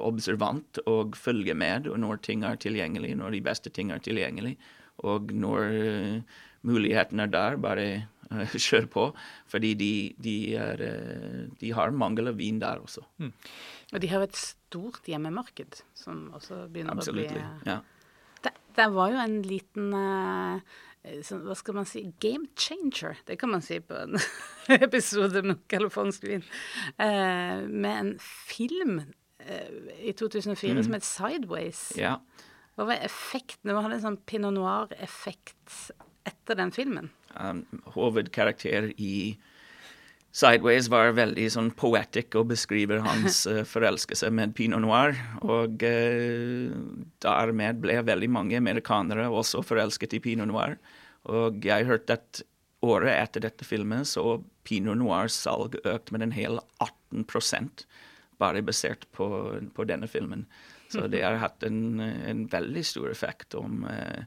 observant 0.00 0.80
og 0.88 1.16
følge 1.20 1.54
med 1.54 1.90
når 2.00 2.22
ting 2.24 2.46
er 2.48 2.56
tilgjengelig, 2.60 3.12
når 3.20 3.36
de 3.36 3.44
beste 3.44 3.72
ting 3.74 3.92
er 3.92 4.00
tilgjengelig. 4.00 4.56
Og 5.04 5.32
når 5.36 5.66
muligheten 6.66 7.20
er 7.20 7.28
der, 7.28 7.58
bare 7.60 7.88
uh, 8.32 8.56
kjør 8.66 8.88
på. 8.92 9.08
Fordi 9.52 9.74
de, 9.78 9.92
de, 10.16 10.36
er, 10.56 10.84
de, 11.60 11.72
har 11.76 11.92
mangel 11.92 12.32
av 12.32 12.40
vin 12.40 12.62
der 12.62 12.80
også. 12.80 13.04
Mm. 13.20 13.34
Og 13.92 14.02
de 14.02 14.10
har 14.10 14.24
et 14.24 14.38
stort 14.66 15.06
hjemmemarked 15.06 15.82
som 15.96 16.26
også 16.34 16.64
begynner 16.72 16.96
Absolutely, 16.96 17.42
å 17.42 17.60
bli 17.62 17.70
ja. 17.70 17.76
det, 18.42 18.52
det, 18.78 18.88
var 18.96 19.12
jo 19.14 19.20
en 19.22 19.36
liten 19.46 19.94
så, 21.26 21.38
hva 21.44 21.54
skal 21.58 21.76
man 21.78 21.86
si 21.88 22.02
game 22.22 22.48
changer, 22.58 23.20
det 23.28 23.38
kan 23.40 23.52
man 23.52 23.62
si 23.64 23.78
på 23.84 23.98
en 23.98 24.18
episode 24.88 25.42
med 25.46 25.62
californsk 25.70 26.26
vin, 26.26 26.44
med 26.98 27.92
en 27.92 28.12
film 28.20 29.00
i 30.02 30.10
2004 30.18 30.72
mm. 30.74 30.82
som 30.82 30.96
het 30.96 31.06
Sideways. 31.06 31.82
Ja. 32.00 32.16
Hva 32.76 32.88
var 32.90 33.04
effekten? 33.06 33.70
Det 33.70 33.76
hadde 33.76 33.98
en 34.00 34.04
sånn 34.04 34.18
pinot 34.28 34.56
noir-effekt 34.56 35.76
etter 36.26 36.58
den 36.58 36.72
filmen? 36.74 37.12
Um, 37.36 37.62
hovedkarakter 37.94 38.90
i 38.96 39.36
Sideways 40.36 40.90
var 40.92 41.14
veldig 41.16 41.46
sånn 41.52 41.70
poetic 41.78 42.34
og 42.36 42.50
beskriver 42.50 43.00
hans 43.06 43.44
uh, 43.48 43.62
forelskelse 43.74 44.28
med 44.34 44.52
pinot 44.58 44.82
noir. 44.84 45.16
Og 45.40 45.80
uh, 45.80 46.74
dermed 47.24 47.80
ble 47.80 47.96
veldig 48.04 48.28
mange 48.34 48.58
amerikanere 48.60 49.30
også 49.32 49.64
forelsket 49.64 50.18
i 50.18 50.22
pinot 50.26 50.50
noir. 50.50 50.76
Og 51.32 51.64
jeg 51.64 51.88
hørte 51.88 52.18
at 52.18 52.42
året 52.84 53.14
etter 53.16 53.46
dette 53.46 53.64
filmen 53.66 54.04
så 54.06 54.36
pinot 54.68 55.00
noirs 55.00 55.38
salg 55.46 55.78
økt 55.88 56.12
med 56.12 56.26
en 56.26 56.36
hel 56.36 56.60
18% 56.84 57.86
bare 58.36 58.60
basert 58.60 59.06
på, 59.16 59.26
på 59.72 59.86
denne 59.88 60.08
filmen. 60.10 60.44
Så 60.92 61.08
det 61.10 61.24
har 61.24 61.40
hatt 61.40 61.64
en, 61.66 61.96
en 61.98 62.44
veldig 62.52 62.84
stor 62.84 63.08
effekt 63.10 63.56
om 63.58 63.86
uh, 63.88 64.20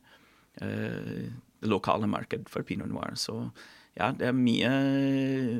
uh, 0.63 1.30
det 1.60 1.70
lokale 1.70 2.10
marked 2.10 2.50
for 2.50 2.66
pinot 2.66 2.89
noir. 2.89 3.13
Så 3.20 3.51
ja, 4.00 4.13
det 4.15 4.29
er 4.29 4.38
mye, 4.38 4.70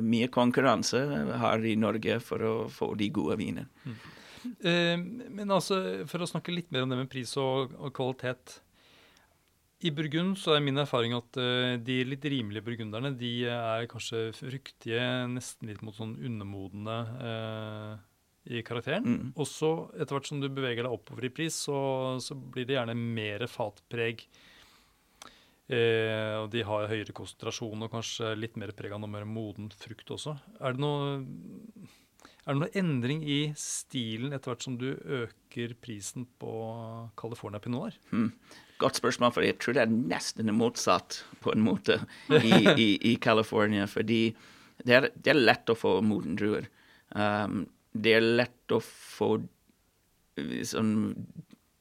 mye 0.00 0.30
konkurranse 0.32 1.02
her 1.42 1.68
i 1.68 1.76
Norge 1.76 2.16
for 2.24 2.46
å 2.46 2.54
få 2.72 2.94
de 2.98 3.10
gode 3.12 3.36
viner. 3.40 3.68
Mm. 3.84 4.00
Eh, 4.64 4.96
men 5.28 5.52
altså, 5.52 5.80
for 6.08 6.24
å 6.24 6.28
snakke 6.28 6.54
litt 6.54 6.70
mer 6.72 6.86
om 6.86 6.92
det 6.92 7.02
med 7.02 7.10
pris 7.12 7.34
og, 7.40 7.74
og 7.76 7.92
kvalitet. 7.96 8.58
I 9.84 9.92
Burgund 9.96 10.36
så 10.36 10.54
er 10.56 10.64
min 10.64 10.80
erfaring 10.80 11.14
at 11.16 11.38
uh, 11.40 11.78
de 11.80 12.02
litt 12.04 12.24
rimelige 12.28 12.66
burgunderne 12.66 13.14
de 13.16 13.30
er 13.48 13.86
kanskje 13.88 14.26
fruktige, 14.36 15.06
nesten 15.32 15.70
litt 15.70 15.80
mot 15.84 15.96
sånn 15.96 16.18
undermodne 16.20 16.96
uh, 17.16 17.94
i 18.44 18.60
karakteren. 18.64 19.06
Mm. 19.08 19.30
Og 19.40 19.48
så, 19.48 19.70
etter 19.96 20.18
hvert 20.18 20.28
som 20.28 20.42
du 20.42 20.50
beveger 20.52 20.84
deg 20.84 20.92
oppover 20.92 21.28
i 21.28 21.32
pris, 21.32 21.56
så, 21.64 21.80
så 22.20 22.36
blir 22.36 22.68
det 22.68 22.76
gjerne 22.76 22.96
mer 23.00 23.46
fatpreg. 23.48 24.26
Uh, 24.28 24.49
og 25.70 26.48
de 26.50 26.64
har 26.66 26.88
høyere 26.90 27.14
konsentrasjon 27.14 27.86
og 27.86 27.92
kanskje 27.92 28.32
litt 28.34 28.56
mer 28.58 28.72
preg 28.74 28.90
av 28.96 29.02
noe 29.02 29.12
mer 29.12 29.26
moden 29.28 29.68
frukt 29.78 30.10
også. 30.16 30.34
Er 30.58 30.74
det 30.74 30.82
noe 30.82 31.20
er 32.48 32.56
det 32.56 32.60
noen 32.62 32.78
endring 32.80 33.20
i 33.28 33.40
stilen 33.58 34.32
etter 34.32 34.50
hvert 34.50 34.64
som 34.64 34.76
du 34.80 34.88
øker 34.96 35.74
prisen 35.78 36.24
på 36.40 36.52
California 37.20 37.60
Pinot 37.62 37.84
Noir? 37.84 37.98
Hmm. 38.10 38.32
Godt 38.80 38.96
spørsmål, 38.96 39.34
for 39.36 39.44
jeg 39.44 39.58
tror 39.60 39.76
det 39.76 39.82
er 39.84 39.92
nesten 39.92 40.50
motsatt 40.56 41.20
på 41.44 41.52
en 41.52 41.62
måte 41.62 42.00
i, 42.40 42.54
i, 42.72 42.88
i 43.12 43.14
California. 43.20 43.84
Fordi 43.90 44.22
det 44.82 44.96
er, 44.96 45.08
det 45.14 45.34
er, 45.34 45.42
lett 45.42 45.70
å 45.70 45.76
få 45.76 45.98
moden 46.02 46.38
druer. 46.40 46.70
Um, 47.12 47.66
det 47.92 48.16
er 48.16 48.24
lett 48.24 48.72
å 48.72 48.80
få 48.80 49.34
eh, 50.40 50.62
sånn 50.64 50.94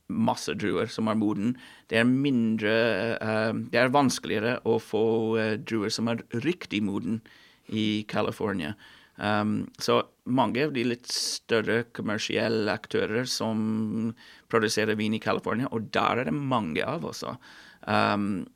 masse 0.09 0.53
druer 0.57 0.89
som 0.91 1.09
er 1.09 1.17
moden. 1.19 1.55
Det 1.89 1.99
er 2.01 2.07
mindre 2.09 2.73
uh, 3.21 3.53
Det 3.71 3.79
er 3.79 3.93
vanskeligere 3.93 4.59
å 4.67 4.79
få 4.81 5.03
uh, 5.37 5.57
druer 5.61 5.93
som 5.93 6.09
er 6.11 6.23
riktig 6.43 6.81
moden 6.85 7.21
i 7.69 8.03
California. 8.09 8.73
Um, 9.19 9.67
så 9.77 9.99
mange 10.31 10.63
av 10.63 10.71
de 10.73 10.85
litt 10.87 11.09
større 11.11 11.83
kommersielle 11.95 12.71
aktører 12.71 13.27
som 13.27 14.13
produserer 14.51 14.95
vin 14.95 15.17
i 15.17 15.19
California, 15.19 15.67
og 15.75 15.89
der 15.93 16.21
er 16.21 16.29
det 16.29 16.35
mange 16.35 16.85
av 16.87 17.03
også, 17.09 17.35
um, 17.83 18.47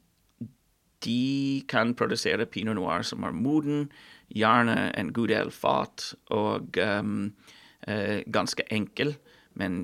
de 1.04 1.64
kan 1.68 1.92
produsere 2.00 2.48
pinot 2.48 2.80
noir 2.80 3.04
som 3.04 3.26
er 3.28 3.36
moden, 3.36 3.90
gjerne 4.32 4.88
en 4.96 5.12
god 5.14 5.34
del 5.34 5.52
fat, 5.52 6.14
og 6.32 6.80
um, 6.80 7.34
uh, 7.90 8.24
ganske 8.32 8.64
enkel, 8.72 9.18
men 9.60 9.84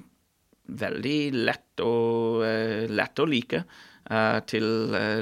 veldig 0.80 1.20
lett 1.36 1.84
å, 1.84 1.94
uh, 2.44 2.88
lett 2.92 3.20
å 3.20 3.28
like 3.30 3.64
uh, 3.66 4.40
til 4.50 4.68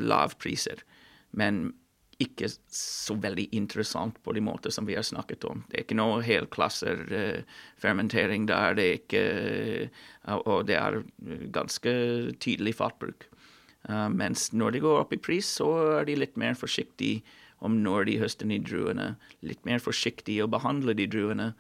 lav 0.04 0.38
priser. 0.42 0.84
Men 1.38 1.68
ikke 2.18 2.48
så 2.74 3.14
veldig 3.22 3.44
interessant 3.54 4.16
på 4.26 4.34
de 4.34 4.42
måter 4.42 4.74
som 4.74 4.88
vi 4.90 4.98
har 4.98 5.06
snakket 5.06 5.46
om. 5.46 5.62
Det 5.70 5.78
er 5.78 5.84
ikke 5.86 6.00
noe 6.00 6.24
helklasserfermentering 6.26 8.48
uh, 8.48 8.50
der, 8.50 8.74
det 8.78 8.86
er 8.86 8.94
ikke 8.98 9.24
uh, 10.26 10.40
Og 10.50 10.66
det 10.70 10.78
er 10.80 11.04
ganske 11.54 11.92
tydelig 12.42 12.76
fatbruk. 12.80 13.20
Uh, 13.88 14.10
mens 14.10 14.54
når 14.54 14.72
de 14.74 14.80
går 14.88 15.00
opp 15.04 15.14
i 15.14 15.22
pris, 15.22 15.48
så 15.60 16.00
er 16.00 16.04
de 16.10 16.22
litt 16.24 16.38
mer 16.42 16.56
forsiktige 16.58 17.22
om 17.62 17.72
når 17.84 18.00
de 18.10 18.22
høster 18.22 18.46
de 18.50 18.60
druene. 18.66 19.08
Litt 19.46 19.66
mer 19.70 19.80
forsiktige 19.82 20.44
å 20.46 20.52
behandle 20.52 20.94
de 20.98 21.08
druene, 21.10 21.54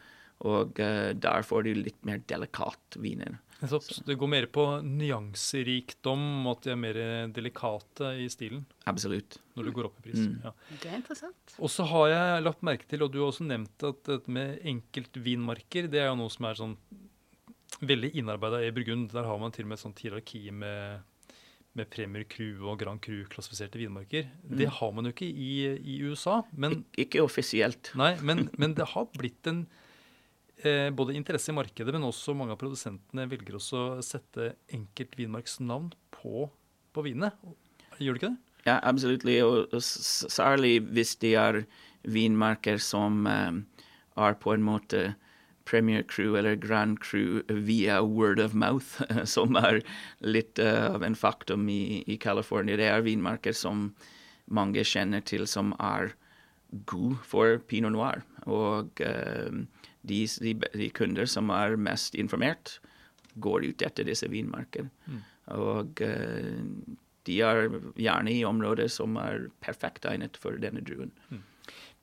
og 0.45 0.77
der 0.77 1.41
får 1.41 1.63
de 1.65 1.73
litt 1.79 2.05
mer 2.05 2.19
delikat 2.29 2.95
viner. 3.01 3.41
Så 3.57 3.79
det 4.05 4.17
går 4.21 4.29
mer 4.29 4.45
på 4.53 4.63
nyanserikdom, 4.85 6.45
at 6.51 6.67
de 6.67 6.73
er 6.73 6.77
mer 6.77 6.99
delikate 7.33 8.11
i 8.21 8.27
stilen? 8.29 8.67
Absolutt. 8.89 9.39
Når 9.57 9.65
du 9.65 9.71
går 9.73 9.89
opp 9.89 9.97
i 9.97 10.05
pris. 10.11 10.21
Mm. 10.21 10.35
Ja. 10.45 10.51
Det 10.83 10.91
er 10.91 10.99
interessant. 10.99 11.55
Og 11.57 11.71
så 11.73 11.87
har 11.89 12.11
jeg 12.11 12.45
lagt 12.45 12.65
merke 12.67 12.85
til, 12.89 13.01
og 13.01 13.13
du 13.13 13.19
har 13.23 13.31
også 13.31 13.47
nevnt 13.49 13.87
at 13.87 14.03
dette 14.05 14.33
med 14.33 14.61
enkeltvinmarker, 14.61 15.89
det 15.89 16.03
er 16.03 16.11
jo 16.11 16.19
noe 16.21 16.33
som 16.33 16.49
er 16.49 16.59
sånn 16.59 16.77
veldig 17.81 18.13
innarbeida 18.17 18.61
i 18.65 18.73
Burgund. 18.75 19.09
Der 19.13 19.25
har 19.25 19.41
man 19.41 19.53
til 19.55 19.65
og 19.65 19.71
med 19.71 19.79
et 19.79 19.85
sånt 19.85 20.05
hierarki 20.05 20.43
med, 20.53 21.01
med 21.77 21.89
Premier 21.93 22.27
Cru 22.29 22.69
og 22.69 22.77
Grand 22.81 23.01
Cru-klassifiserte 23.01 23.81
vinmarker. 23.81 24.29
Mm. 24.45 24.55
Det 24.61 24.69
har 24.79 24.93
man 24.93 25.09
jo 25.09 25.15
ikke 25.15 25.29
i, 25.29 25.51
i 25.81 25.97
USA. 26.05 26.43
Men, 26.53 26.83
Ik 26.93 27.09
ikke 27.09 27.25
offisielt. 27.25 27.91
Nei, 27.97 28.13
men, 28.21 28.47
men 28.57 28.77
det 28.77 28.91
har 28.93 29.09
blitt 29.17 29.49
en 29.49 29.65
både 30.97 31.13
interesse 31.13 31.51
i 31.51 31.55
markedet, 31.55 31.93
men 31.93 32.07
også 32.07 32.33
mange 32.33 32.55
av 32.55 32.57
produsentene 32.57 33.27
velger 33.29 33.59
også 33.59 33.77
å 33.77 34.05
sette 34.05 34.55
enkelt 34.73 35.13
vinmarksnavn 35.19 35.91
på, 36.15 36.47
på 36.95 37.03
vinene. 37.05 37.29
Gjør 38.01 38.17
du 38.17 38.19
ikke 38.21 38.31
det? 38.31 38.47
Ja, 38.67 38.79
absolutt. 38.83 39.23
Og 39.23 39.81
særlig 39.81 40.81
hvis 40.91 41.15
de 41.21 41.35
er 41.39 41.61
vinmarker 42.07 42.81
som 42.83 43.25
um, 43.27 43.63
er 44.17 44.35
på 44.41 44.53
en 44.53 44.65
måte 44.65 45.15
Premier 45.67 46.03
Crew 46.03 46.37
eller 46.39 46.55
Grand 46.55 46.99
Crew 46.99 47.41
via 47.49 48.01
word 48.03 48.39
of 48.39 48.53
mouth, 48.53 49.01
som 49.35 49.55
er 49.55 49.81
litt 50.19 50.59
uh, 50.59 50.95
av 50.95 51.03
en 51.03 51.15
faktum 51.15 51.67
i, 51.71 52.03
i 52.07 52.17
California. 52.17 52.79
Det 52.79 52.91
er 52.91 53.07
vinmarker 53.07 53.55
som 53.55 53.91
mange 54.47 54.83
kjenner 54.87 55.23
til 55.27 55.47
som 55.47 55.73
er 55.79 56.13
god 56.87 57.17
for 57.23 57.59
pinot 57.71 57.95
noir. 57.95 58.23
Og 58.47 58.99
uh, 59.03 59.63
de, 60.07 60.21
de, 60.43 60.53
de, 60.73 60.89
kunder 60.95 61.29
som 61.29 61.51
er 61.53 61.77
mest 61.79 62.15
informert, 62.19 62.77
går 63.43 63.67
ut 63.69 63.83
etter 63.85 64.07
disse 64.07 64.29
vinmarkene. 64.31 64.89
Mm. 65.05 65.19
Og 65.57 66.01
uh, 66.03 66.95
de 67.27 67.41
er 67.43 67.67
gjerne 67.99 68.33
i 68.33 68.45
områder 68.47 68.89
som 68.91 69.19
er 69.21 69.49
perfekt 69.63 70.07
egnet 70.09 70.39
for 70.39 70.57
denne 70.61 70.83
druen. 70.85 71.11
Mm. 71.29 71.43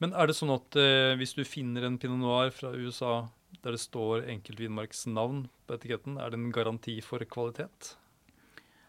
Men 0.02 0.14
er 0.18 0.28
det 0.28 0.36
sånn 0.36 0.52
at 0.54 0.78
uh, 0.78 1.16
hvis 1.18 1.34
du 1.38 1.44
finner 1.48 1.86
en 1.88 1.98
pinot 2.00 2.20
noir 2.20 2.54
fra 2.54 2.74
USA 2.76 3.24
der 3.64 3.76
det 3.76 3.82
står 3.84 4.26
enkeltvinmarksnavn 4.28 5.44
på 5.64 5.76
etiketten, 5.78 6.18
er 6.20 6.32
det 6.32 6.40
en 6.40 6.50
garanti 6.52 6.98
for 7.04 7.22
kvalitet? 7.30 7.94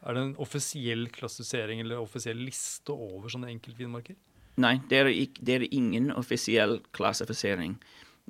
Er 0.05 0.13
det 0.13 0.21
en 0.21 0.37
offisiell 0.41 1.07
klassifisering 1.13 1.81
eller 1.81 2.01
offisiell 2.01 2.41
liste 2.43 2.93
over 2.93 3.31
sånne 3.31 3.49
enkeltvinmarker? 3.53 4.17
Nei, 4.61 4.77
det 4.89 4.99
er, 5.01 5.09
ikke, 5.11 5.43
det 5.43 5.55
er 5.55 5.65
ingen 5.75 6.11
offisiell 6.15 6.77
klassifisering. 6.95 7.75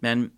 Men 0.01 0.29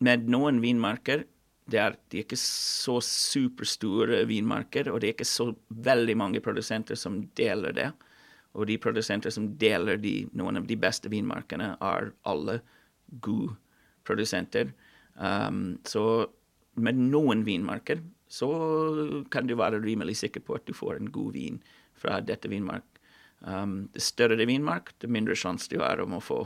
med 0.00 0.28
noen 0.32 0.60
vinmarker 0.62 1.26
det 1.70 1.78
er, 1.78 1.96
de 2.10 2.20
er 2.20 2.26
ikke 2.26 2.38
så 2.40 2.96
superstore 3.04 4.24
vinmarker, 4.28 4.90
og 4.90 5.00
det 5.00 5.10
er 5.10 5.14
ikke 5.14 5.28
så 5.28 5.50
veldig 5.86 6.16
mange 6.18 6.42
produsenter 6.42 6.98
som 6.98 7.20
deler 7.38 7.74
det. 7.76 7.88
Og 8.58 8.66
de 8.66 8.78
produsenter 8.82 9.30
som 9.34 9.52
deler 9.60 10.00
de, 10.00 10.24
noen 10.36 10.58
av 10.58 10.66
de 10.66 10.78
beste 10.80 11.10
vinmarkene, 11.12 11.74
er 11.78 12.10
alle 12.26 12.58
gode 13.22 13.54
produsenter. 14.06 14.72
Um, 15.14 15.78
så 15.86 16.26
med 16.80 16.98
noen 16.98 17.44
vinmarker 17.46 18.02
så 18.30 18.50
kan 19.30 19.46
du 19.46 19.56
være 19.58 19.82
rimelig 19.82 20.20
sikker 20.22 20.42
på 20.46 20.56
at 20.58 20.66
du 20.66 20.74
får 20.74 20.98
en 20.98 21.10
god 21.14 21.34
vin 21.36 21.58
fra 21.98 22.18
dette 22.24 22.50
vinmark. 22.50 22.86
Um, 23.40 23.88
det 23.94 24.02
større 24.04 24.38
det 24.38 24.48
vinmark, 24.50 24.94
det 24.98 25.10
mindre 25.10 25.38
sjanse 25.38 25.70
du 25.70 25.78
har 25.82 26.02
om 26.02 26.18
å 26.18 26.24
få 26.24 26.42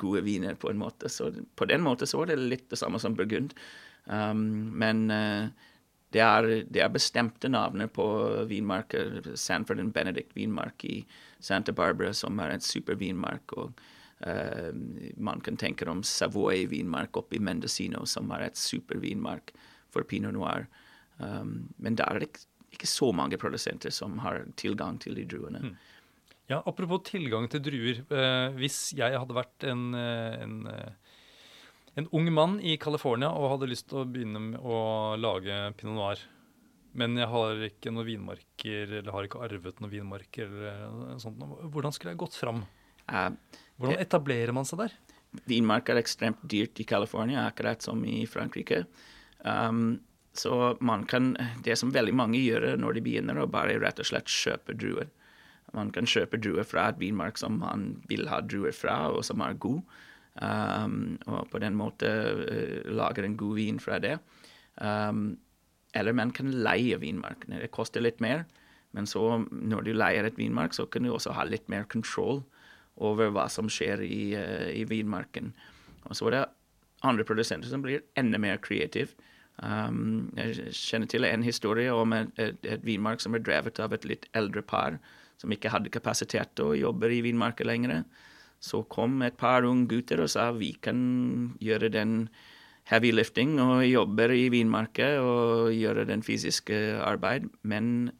gode 0.00 0.22
viner, 0.24 0.54
på 0.54 0.70
en 0.70 0.78
måte. 0.80 1.08
Så 1.12 1.32
på 1.56 1.66
den 1.68 1.82
måten 1.84 2.08
så 2.08 2.22
var 2.22 2.30
det 2.30 2.38
litt 2.40 2.70
det 2.70 2.78
samme 2.80 3.00
som 3.02 3.16
Burgund. 3.18 3.52
Um, 4.04 4.72
men 4.78 5.10
uh, 5.10 5.48
det, 6.10 6.20
er, 6.20 6.48
det, 6.68 6.82
er, 6.82 6.92
bestemte 6.92 7.50
navner 7.52 7.90
på 7.92 8.04
vinmarker. 8.50 9.34
Sanford 9.38 9.80
and 9.80 9.92
Benedict 9.94 10.36
vinmark 10.36 10.84
i 10.84 11.02
Santa 11.40 11.72
Barbara, 11.72 12.12
som 12.12 12.40
er 12.40 12.54
en 12.54 12.64
supervinmark. 12.64 13.52
og 13.56 13.82
uh, 14.26 14.70
man 15.16 15.40
kan 15.40 15.56
tenke 15.56 15.88
om 15.90 16.02
Savoy 16.02 16.66
vinmark 16.70 17.16
oppe 17.16 17.38
i 17.38 17.42
Mendocino, 17.42 18.04
som 18.06 18.30
er 18.32 18.48
et 18.48 18.58
supervinmark 18.58 19.54
for 19.92 20.02
pinot 20.08 20.34
noir. 20.34 20.66
Um, 21.18 21.68
men 21.78 21.96
der 21.96 22.10
er 22.10 22.18
det 22.18 22.32
ikke, 22.32 22.46
ikke 22.72 22.88
så 22.88 23.12
mange 23.12 23.38
produsenter 23.38 23.92
som 23.92 24.18
har 24.24 24.46
tilgang 24.56 24.98
til 24.98 25.14
de 25.14 25.28
druene. 25.28 25.60
Mm. 25.62 25.74
Ja, 26.50 26.60
Apropos 26.66 27.04
tilgang 27.06 27.46
til 27.50 27.62
druer. 27.64 28.02
Eh, 28.02 28.48
hvis 28.58 28.92
jeg 28.98 29.14
hadde 29.14 29.36
vært 29.36 29.66
en, 29.68 29.94
eh, 29.94 30.42
en, 30.42 30.66
eh, 30.66 31.16
en, 31.96 32.08
ung 32.12 32.30
mann 32.34 32.58
i 32.60 32.76
California 32.76 33.30
og 33.30 33.54
hadde 33.54 33.70
lyst 33.70 33.88
til 33.88 34.02
å 34.02 34.08
begynne 34.08 34.40
med 34.50 34.60
å 34.60 35.14
lage 35.20 35.74
pinot 35.78 35.96
noir, 35.96 36.18
men 36.94 37.16
jeg 37.16 37.28
har 37.28 37.62
ikke 37.68 37.92
noen 37.92 38.08
vinmarker, 38.08 38.98
eller 38.98 39.12
har 39.12 39.24
ikke 39.24 39.40
arvet 39.40 39.80
noen 39.80 39.92
vinmarker, 39.94 40.50
eller 40.50 41.18
sånt, 41.22 41.38
hvordan 41.72 41.94
skulle 41.94 42.12
jeg 42.12 42.20
gått 42.20 42.36
fram? 42.36 42.66
Hvordan 43.06 44.02
etablerer 44.02 44.52
man 44.52 44.68
seg 44.68 44.82
der? 44.82 44.92
Vinmark 45.48 45.88
er 45.88 46.02
ekstremt 46.02 46.42
dyrt 46.44 46.78
i 46.80 46.84
California, 46.84 47.46
akkurat 47.48 47.80
som 47.80 48.04
i 48.04 48.26
Frankrike. 48.28 48.84
Um, 49.40 50.02
så 50.36 50.76
man 50.80 51.06
kan, 51.08 51.32
det 51.64 51.78
som 51.80 51.92
veldig 51.92 52.12
mange 52.16 52.40
gjør 52.40 52.76
når 52.76 52.98
de 52.98 53.04
begynner, 53.04 53.40
å 53.40 53.48
bare 53.48 53.78
rett 53.80 54.00
og 54.04 54.08
slett 54.08 54.28
kjøpe 54.28 54.76
druer. 54.76 55.08
Man 55.76 55.92
kan 55.94 56.08
kjøpe 56.08 56.40
druer 56.40 56.66
fra 56.68 56.90
et 56.90 57.00
vinmark 57.00 57.40
som 57.40 57.60
man 57.62 57.94
vil 58.10 58.28
ha 58.28 58.42
druer 58.44 58.74
fra, 58.76 59.06
og 59.12 59.24
som 59.24 59.40
er 59.44 59.58
god. 59.60 59.80
Um, 60.40 61.18
og 61.28 61.50
på 61.52 61.60
den 61.60 61.76
måten 61.76 62.44
uh, 62.48 62.88
lager 62.88 63.26
en 63.26 63.36
god 63.40 63.56
vin 63.60 63.80
fra 63.80 63.98
det. 64.02 64.18
Um, 64.80 65.38
eller 65.94 66.16
man 66.16 66.32
kan 66.32 66.52
leie 66.52 66.96
vinmarkene. 67.00 67.60
Det 67.60 67.72
koster 67.72 68.04
litt 68.04 68.20
mer, 68.24 68.46
men 68.96 69.08
så 69.08 69.42
når 69.50 69.84
du 69.88 69.92
leier 69.92 70.24
et 70.28 70.40
vinmark, 70.40 70.76
så 70.76 70.86
kan 70.88 71.04
du 71.04 71.12
også 71.12 71.34
ha 71.36 71.44
litt 71.48 71.68
mer 71.72 71.84
kontroll 71.84 72.42
over 72.96 73.32
hva 73.32 73.46
som 73.52 73.68
skjer 73.72 74.04
i, 74.04 74.24
uh, 74.36 74.70
i 74.72 74.86
vinmarken. 74.88 75.52
Og 76.08 76.16
så 76.16 76.28
er 76.28 76.36
det 76.36 76.46
andre 77.02 77.26
produsenter 77.28 77.68
som 77.68 77.84
blir 77.84 78.04
enda 78.18 78.40
mer 78.40 78.60
kreative. 78.62 79.12
Um, 79.62 80.32
jeg 80.36 80.72
kjenner 80.74 81.10
til 81.12 81.26
en 81.28 81.44
historie 81.44 81.92
om 81.92 82.14
et, 82.16 82.30
et, 82.40 82.56
et, 82.64 82.84
vinmark 82.86 83.20
som 83.20 83.36
er 83.36 83.42
drevet 83.44 83.78
av 83.84 83.92
et 83.92 84.06
litt 84.08 84.24
eldre 84.38 84.62
par 84.64 84.96
som 85.42 85.52
ikke 85.52 85.72
hadde 85.74 85.92
kapasitet 85.92 86.54
til 86.56 86.70
å 86.70 86.78
jobbe 86.78 87.10
i 87.10 87.20
vinmarka 87.26 87.66
lenger. 87.66 88.04
Så 88.62 88.84
kom 88.86 89.18
et 89.26 89.36
par 89.40 89.66
unge 89.66 89.90
gutter 89.90 90.22
og 90.22 90.30
sa 90.30 90.52
vi 90.54 90.72
kan 90.78 91.02
gjøre 91.62 91.90
den 91.92 92.28
heavy 92.90 93.12
lifting 93.14 93.58
og 93.62 93.84
jobbe 93.86 94.28
i 94.34 94.48
vinmarka 94.54 95.14
og 95.22 95.74
gjøre 95.74 96.06
den 96.08 96.22
fysiske 96.26 96.78
arbeid, 97.02 97.48
men 97.62 98.12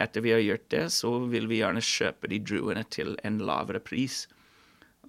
etter 0.00 0.24
vi 0.24 0.32
har 0.32 0.40
gjort 0.40 0.68
det, 0.72 0.84
så 0.96 1.12
vil 1.28 1.48
vi 1.50 1.60
gjerne 1.60 1.84
kjøpe 1.84 2.30
de 2.32 2.40
druene 2.40 2.84
til 2.92 3.16
en 3.26 3.40
lavere 3.44 3.82
pris. 3.84 4.24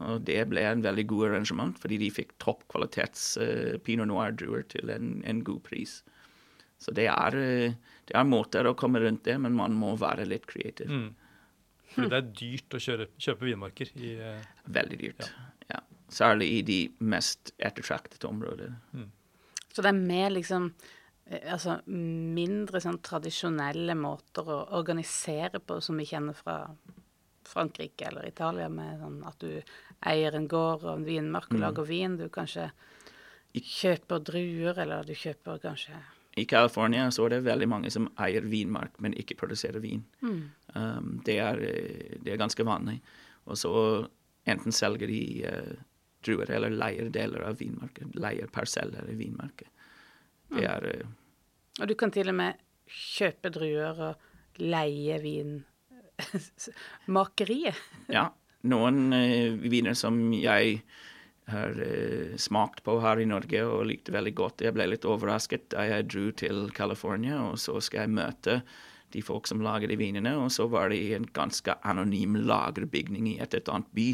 Og 0.02 0.24
det 0.28 0.42
ble 0.52 0.64
en 0.66 0.84
veldig 0.84 1.06
god 1.08 1.28
arrangement, 1.30 1.78
fordi 1.80 2.00
de 2.02 2.10
fikk 2.12 2.34
toppkvalitets 2.44 3.26
uh, 3.40 3.78
pinot 3.86 4.10
noir-druer 4.10 4.66
til 4.72 4.92
en, 4.92 5.20
en, 5.28 5.44
god 5.48 5.62
pris. 5.68 6.00
Så 6.82 6.92
det 6.98 7.08
er, 7.12 7.38
uh, 7.38 7.96
det 8.10 8.18
er, 8.18 8.28
måter 8.28 8.68
å 8.68 8.76
komme 8.76 9.04
rundt 9.04 9.24
det, 9.30 9.38
men 9.40 9.56
man 9.56 9.78
må 9.78 9.94
være 10.02 10.28
litt 10.28 10.48
kreativ. 10.50 10.92
Mm. 10.92 11.10
Fordi 11.92 12.10
det 12.12 12.20
er 12.20 12.32
dyrt 12.40 12.78
å 12.78 12.82
kjøre, 12.82 13.08
kjøpe 13.20 13.48
vinmarker? 13.48 13.92
I, 14.00 14.14
uh, 14.20 14.64
veldig 14.78 15.00
dyrt, 15.02 15.28
ja. 15.28 15.50
ja. 15.74 15.84
Særlig 16.12 16.48
i 16.56 16.64
de 16.68 16.80
mest 17.12 17.54
ettertraktede 17.58 18.30
områdene. 18.30 18.80
Mm. 18.96 19.12
Så 19.72 19.84
det 19.84 19.94
er 19.94 20.02
mer 20.02 20.34
liksom 20.34 20.74
Altså 21.32 21.78
mindre 21.88 22.82
sånn 22.84 22.98
tradisjonelle 23.06 23.94
måter 23.96 24.50
å 24.52 24.56
organisere 24.76 25.62
på 25.64 25.78
som 25.80 25.96
vi 26.02 26.04
kjenner 26.10 26.36
fra 26.36 26.58
Frankrike 27.48 28.10
eller 28.10 28.28
Italia, 28.28 28.68
med 28.68 29.00
sånn 29.00 29.22
at 29.30 29.38
du 29.40 29.62
eier 30.12 30.36
en 30.36 30.48
gård 30.52 30.84
og 30.84 30.98
en 30.98 31.06
vinmark 31.08 31.48
og 31.54 31.60
mm. 31.60 31.64
lager 31.64 31.88
vin. 31.88 32.18
Du 32.20 32.26
kanskje 32.34 32.68
kjøper 33.54 34.24
druer, 34.32 34.82
eller 34.84 35.08
du 35.08 35.14
kjøper 35.16 35.62
kanskje 35.64 36.00
I 36.36 36.46
California 36.46 37.12
så 37.12 37.26
er 37.26 37.36
det 37.36 37.44
veldig 37.44 37.68
mange 37.68 37.92
som 37.92 38.08
eier 38.22 38.46
vinmark, 38.48 38.96
men 39.04 39.16
ikke 39.20 39.36
produserer 39.40 39.84
vin. 39.84 40.04
Mm. 40.24 40.42
Um, 40.76 41.10
det, 41.26 41.38
er, 41.44 41.60
det, 41.60 42.32
er, 42.32 42.40
ganske 42.40 42.64
vanlig. 42.64 43.02
Og 43.52 43.60
så 43.60 43.74
enten 44.48 44.72
selger 44.76 45.12
de 45.12 45.22
uh, 45.44 45.74
druer 46.24 46.54
eller 46.56 46.72
leier 46.72 47.12
deler 47.12 47.44
av 47.50 47.60
vinmarken. 47.60 48.14
Leier 48.16 48.48
parseller 48.48 49.10
i 49.12 49.18
vinmarken. 49.20 49.68
Det 50.52 50.64
mm. 50.64 50.70
er 50.72 50.88
uh, 51.02 51.82
Og 51.82 51.92
du 51.92 51.98
kan 52.00 52.16
til 52.16 52.32
og 52.32 52.40
med 52.40 52.64
kjøpe 52.92 53.52
druer 53.52 54.00
og 54.12 54.62
leie 54.64 55.20
vin 55.24 55.60
makeriet. 57.18 57.76
ja. 58.12 58.30
Noen 58.62 59.08
uh, 59.10 59.58
viner 59.58 59.96
som 59.98 60.20
jeg 60.38 60.84
har 61.52 61.78
uh, 61.78 62.38
smakt 62.40 62.84
på 62.86 62.98
her 63.04 63.22
i 63.22 63.28
Norge 63.30 63.64
og 63.68 63.86
likte 63.90 64.14
veldig 64.16 64.34
godt. 64.38 64.64
Jeg 64.66 64.76
ble 64.78 64.90
litt 64.92 65.08
overrasket 65.08 65.70
da 65.76 65.86
jeg 65.90 66.10
dro 66.12 66.30
til 66.44 66.70
California, 66.76 67.42
og 67.52 67.60
så 67.62 67.78
skal 67.84 68.06
jeg 68.06 68.16
møte 68.18 68.62
de 69.12 69.24
folk 69.26 69.50
som 69.50 69.64
lager 69.64 69.92
de 69.92 70.00
vinene, 70.00 70.38
og 70.40 70.52
så 70.56 70.68
var 70.72 70.92
det 70.92 71.02
i 71.04 71.16
en 71.18 71.28
ganske 71.36 71.76
anonym 71.88 72.38
lagerbygning 72.48 73.34
i 73.34 73.40
et, 73.44 73.58
et 73.58 73.72
annet 73.72 73.92
by. 73.96 74.08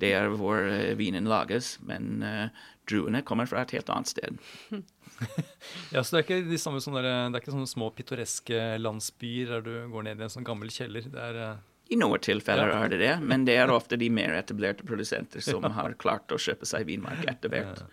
Det 0.00 0.14
er 0.16 0.30
hvor 0.32 0.64
uh, 0.64 0.94
vinen 0.98 1.28
lages, 1.28 1.76
men 1.84 2.24
uh, 2.24 2.48
druene 2.88 3.22
kommer 3.26 3.48
fra 3.48 3.64
et 3.64 3.74
helt 3.76 3.90
annet 3.92 4.10
sted. 4.10 4.40
ja, 5.94 6.02
så 6.02 6.16
Det 6.16 6.18
er 6.18 6.24
ikke 6.24 6.40
de 6.48 6.60
samme 6.60 6.80
sånne, 6.82 7.04
det 7.04 7.36
er 7.36 7.42
ikke 7.42 7.54
sånne 7.54 7.70
små 7.70 7.90
pittoreske 7.96 8.64
landsbyer 8.80 9.56
der 9.56 9.66
du 9.66 9.74
går 9.92 10.08
ned 10.08 10.20
i 10.22 10.26
en 10.26 10.32
sånn 10.32 10.46
gammel 10.46 10.72
kjeller. 10.72 11.06
Det 11.12 11.28
er, 11.30 11.40
uh... 11.52 11.73
I 11.92 11.98
noen 12.00 12.22
tilfeller 12.24 12.72
ja. 12.72 12.80
er 12.80 12.92
det 12.94 12.98
det, 13.02 13.12
men 13.20 13.44
det 13.48 13.58
er 13.60 13.72
ofte 13.78 13.98
de 14.00 14.08
mer 14.12 14.36
etablerte 14.38 14.86
produsenter 14.88 15.44
som 15.44 15.64
har 15.76 15.96
klart 16.00 16.32
å 16.32 16.40
kjøpe 16.40 16.68
seg 16.68 16.88
vinmark 16.88 17.26
etter 17.30 17.52
hvert. 17.52 17.84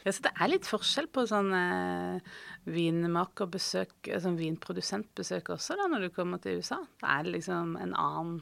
Ja, 0.00 0.14
så 0.16 0.24
det 0.24 0.32
er 0.32 0.48
litt 0.48 0.64
forskjell 0.64 1.10
på 1.12 1.26
sånn 1.28 1.52
eh, 1.52 2.36
vinmakerbesøk, 2.72 4.08
sånn 4.22 4.38
vinprodusentbesøk 4.40 5.52
også, 5.56 5.76
da, 5.76 5.90
når 5.92 6.06
du 6.06 6.14
kommer 6.14 6.40
til 6.40 6.62
USA. 6.62 6.80
Da 7.02 7.18
er 7.18 7.26
det 7.26 7.34
liksom 7.36 7.76
en 7.76 7.92
annen 7.92 8.38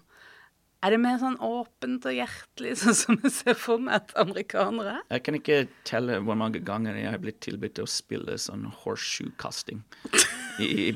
er 0.78 0.94
det 0.94 0.98
mer 1.02 1.16
sånn 1.18 1.36
åpent 1.42 2.04
og 2.06 2.14
hjertelig, 2.14 2.76
sånn 2.78 2.94
som 2.94 3.16
jeg 3.24 3.32
ser 3.34 3.56
for 3.58 3.82
meg 3.82 3.96
at 3.98 4.12
amerikanere 4.20 4.92
er? 5.00 5.00
Jeg 5.16 5.24
kan 5.26 5.38
ikke 5.38 5.56
telle 5.88 6.20
hvor 6.22 6.38
mange 6.38 6.60
ganger 6.62 6.98
jeg 7.00 7.10
har 7.10 7.22
blitt 7.22 7.40
tilbudt 7.42 7.80
å 7.82 7.86
spille 7.90 8.36
sånn 8.38 8.68
horseshoe-casting. 8.84 9.82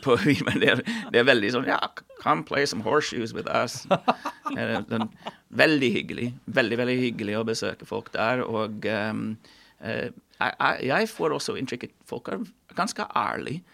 på, 0.05 0.16
men 0.47 0.62
det 0.62 0.77
det 0.85 1.18
er, 1.18 1.27
veldig 1.27 1.51
sånn 1.57 1.66
Ja, 1.71 1.81
come 2.21 2.47
play 2.47 2.66
some 2.66 2.87
horseshoes 2.87 3.35
with 3.35 3.51
us. 3.51 3.83
Det 4.55 4.68
er, 4.79 5.09
veldig 5.51 5.90
hyggelig. 5.99 6.31
Veldig, 6.47 6.79
veldig 6.85 6.97
hyggelig 7.03 7.37
å 7.40 7.45
besøke 7.51 7.88
folk 7.88 8.12
der. 8.14 8.45
Og 8.47 8.87
um, 8.87 9.27
jeg, 9.83 11.11
får 11.11 11.35
også 11.38 11.59
inntrykk 11.59 11.90
at 11.90 11.99
folk 12.07 12.31
er 12.31 12.47
ganske 12.79 13.11
ærlige. 13.18 13.66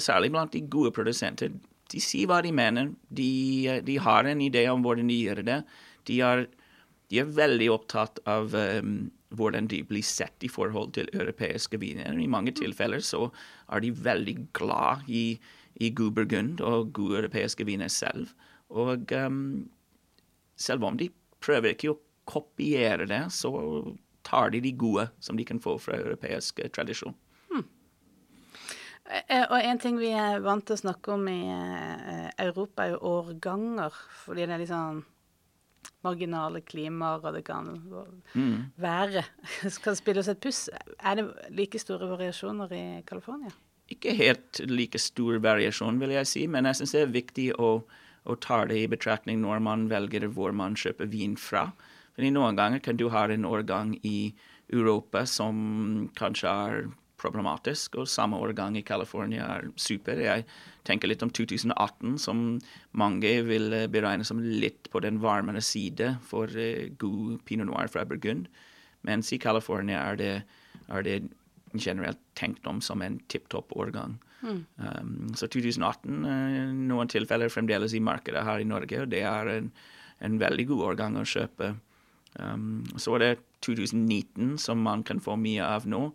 Særlig 0.00 0.32
blant 0.32 0.52
de 0.56 0.64
gode 0.72 0.92
produsenter 0.92 1.52
de 1.94 2.02
sier 2.02 2.28
hva 2.30 2.40
de 2.42 2.50
mener. 2.54 2.92
De, 3.14 3.80
de, 3.86 3.98
har 4.02 4.26
en 4.26 4.42
idé 4.42 4.66
om 4.72 4.82
hvordan 4.84 5.10
de 5.10 5.18
gjør 5.20 5.42
det. 5.46 5.60
De 6.10 6.20
er, 6.26 6.46
de 7.12 7.20
er 7.22 7.34
veldig 7.36 7.70
opptatt 7.74 8.18
av 8.30 8.54
um, 8.54 8.96
hvordan 9.34 9.68
de 9.70 9.82
blir 9.86 10.04
sett 10.06 10.46
i 10.46 10.50
forhold 10.50 10.94
til 10.98 11.10
europeiske 11.14 11.78
viner. 11.82 12.16
I 12.18 12.30
mange 12.30 12.54
tilfeller 12.58 13.02
så 13.04 13.28
er 13.70 13.84
de 13.84 13.92
veldig 13.94 14.36
glad 14.58 15.06
i, 15.06 15.26
i 15.78 15.92
god 15.94 16.16
burgund 16.18 16.64
og 16.64 16.92
gode 16.96 17.22
europeiske 17.22 17.66
viner 17.68 17.92
selv. 17.92 18.34
Og 18.74 19.14
um, 19.14 19.68
selv 20.58 20.86
om 20.86 20.98
de 20.98 21.12
prøver 21.44 21.74
ikke 21.74 21.94
å 21.94 22.00
kopiere 22.26 23.06
det, 23.06 23.26
så 23.34 23.52
tar 24.24 24.50
de 24.50 24.62
de 24.64 24.72
gode 24.80 25.10
som 25.22 25.36
de 25.36 25.44
kan 25.46 25.60
få 25.60 25.76
fra 25.82 25.98
europeisk 26.00 26.62
tradisjon. 26.74 27.14
Eh, 29.04 29.44
og 29.50 29.58
en 29.58 29.80
ting 29.80 29.98
vi 30.00 30.14
er 30.16 30.40
vant 30.44 30.64
til 30.64 30.78
å 30.78 30.80
snakke 30.80 31.12
om 31.12 31.26
i 31.28 31.40
eh, 31.52 32.30
Europa, 32.46 32.86
er 32.86 32.94
jo 32.94 33.02
årganger. 33.10 33.98
Fordi 34.24 34.46
det 34.46 34.54
er 34.54 34.62
litt 34.62 34.72
sånn 34.72 35.02
marginale 36.04 36.62
klimaer, 36.64 37.20
og 37.24 37.36
det 37.36 37.44
kan 37.46 37.68
mm. 38.34 38.56
være 38.80 39.24
Skal 39.76 39.98
spille 39.98 40.24
oss 40.24 40.30
et 40.32 40.40
puss. 40.40 40.66
Er 41.00 41.20
det 41.20 41.28
like 41.56 41.80
store 41.80 42.08
variasjoner 42.10 42.72
i 42.76 42.84
California? 43.08 43.52
Ikke 43.92 44.14
helt 44.16 44.62
like 44.70 45.00
stor 45.00 45.36
variasjon, 45.44 46.00
vil 46.00 46.14
jeg 46.16 46.30
si, 46.30 46.46
men 46.48 46.68
jeg 46.68 46.80
syns 46.80 46.96
det 46.96 47.02
er 47.04 47.12
viktig 47.12 47.48
å, 47.60 47.70
å, 48.24 48.36
ta 48.40 48.62
det 48.68 48.80
i 48.80 48.88
betraktning 48.88 49.42
når 49.42 49.60
man 49.64 49.88
velger 49.90 50.30
hvor 50.32 50.56
man 50.56 50.76
kjøper 50.80 51.10
vin 51.12 51.36
fra. 51.36 51.68
Fordi 52.16 52.30
noen 52.32 52.56
ganger 52.56 52.80
kan 52.80 52.96
du 52.96 53.10
ha 53.12 53.26
en 53.28 53.44
årgang 53.44 53.92
i 54.00 54.32
Europa 54.72 55.26
som 55.28 56.08
kanskje 56.16 56.48
er 56.48 56.86
problematisk, 57.24 57.96
og 58.00 58.10
samme 58.10 58.38
årgang 58.40 58.76
i 58.78 58.84
California 58.86 59.46
er 59.56 59.70
super. 59.80 60.20
Jeg 60.20 60.44
tenker 60.84 61.10
litt 61.10 61.24
om 61.24 61.32
2018, 61.32 62.18
som 62.20 62.44
mange 62.92 63.32
vil 63.48 63.72
eh, 63.72 63.88
beregne 63.90 64.26
som 64.28 64.42
litt 64.42 64.90
på 64.92 65.00
den 65.04 65.22
varmere 65.22 65.62
side 65.64 66.14
for 66.28 66.52
uh, 66.52 66.90
god 67.00 67.40
pinot 67.48 67.70
noir 67.70 67.88
fra 67.92 68.04
Burgund, 68.08 68.50
mens 69.04 69.32
i 69.32 69.40
California 69.40 70.02
er 70.02 70.20
det, 70.20 70.34
er 70.88 71.06
det 71.06 71.18
generelt 71.74 72.20
tenkt 72.38 72.66
om 72.70 72.80
som 72.84 73.02
en 73.02 73.18
tipp 73.32 73.48
topp 73.52 73.72
årgang. 73.76 74.18
Mm. 74.44 74.60
Um, 74.76 75.32
så 75.34 75.48
2018, 75.48 76.20
uh, 76.24 76.34
eh, 76.34 76.76
noen 76.92 77.10
tilfeller 77.10 77.52
fremdeles 77.52 77.96
i 77.96 78.04
markedet 78.04 78.44
her 78.44 78.60
i 78.60 78.68
Norge, 78.68 79.02
og 79.02 79.10
det 79.12 79.24
er 79.28 79.50
en, 79.56 79.72
en 80.24 80.38
veldig 80.40 80.68
god 80.74 80.86
årgang 80.92 81.18
å 81.18 81.26
kjøpe. 81.28 81.74
Um, 82.34 82.84
så 83.00 83.16
er 83.16 83.24
det 83.24 83.34
2019 83.64 84.58
som 84.60 84.82
man 84.84 85.04
kan 85.06 85.22
få 85.22 85.38
mye 85.40 85.64
av 85.64 85.88
nå. 85.88 86.08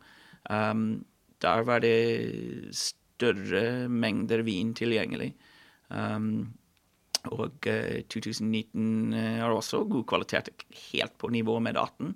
Um, 0.49 1.03
der 1.43 1.65
var 1.67 1.83
det 1.83 2.71
større 2.75 3.89
mengder 3.91 4.43
vin 4.47 4.73
tilgjengelig. 4.77 5.33
Um, 5.89 6.49
og 7.29 7.67
uh, 7.67 7.99
2019 8.11 9.13
har 9.13 9.51
også 9.51 9.83
god 9.89 10.07
kvalitet, 10.09 10.51
helt 10.91 11.17
på 11.19 11.31
nivå 11.33 11.59
med 11.63 11.77
18, 11.77 12.13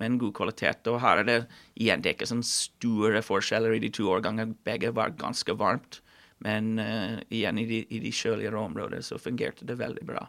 men 0.00 0.18
god 0.18 0.34
kvalitet. 0.38 0.86
Og 0.90 1.00
her 1.04 1.22
er 1.22 1.28
det 1.28 1.38
igjen 1.78 2.02
det 2.02 2.12
er 2.12 2.18
ikke 2.18 2.30
sånn 2.30 2.46
store 2.46 3.22
forskjeller 3.26 3.76
i 3.76 3.82
de 3.82 3.92
to 3.94 4.10
årgangene. 4.10 4.58
Begge 4.66 4.94
var 4.96 5.16
ganske 5.18 5.54
varmt. 5.58 6.02
Men 6.40 6.78
uh, 6.80 7.20
igjen, 7.28 7.58
i 7.60 7.66
de, 7.68 7.82
i 7.92 7.98
de 8.00 8.12
kjøligere 8.16 8.60
områdene 8.64 9.04
så 9.04 9.18
fungerte 9.20 9.66
det 9.68 9.76
veldig 9.80 10.06
bra. 10.08 10.24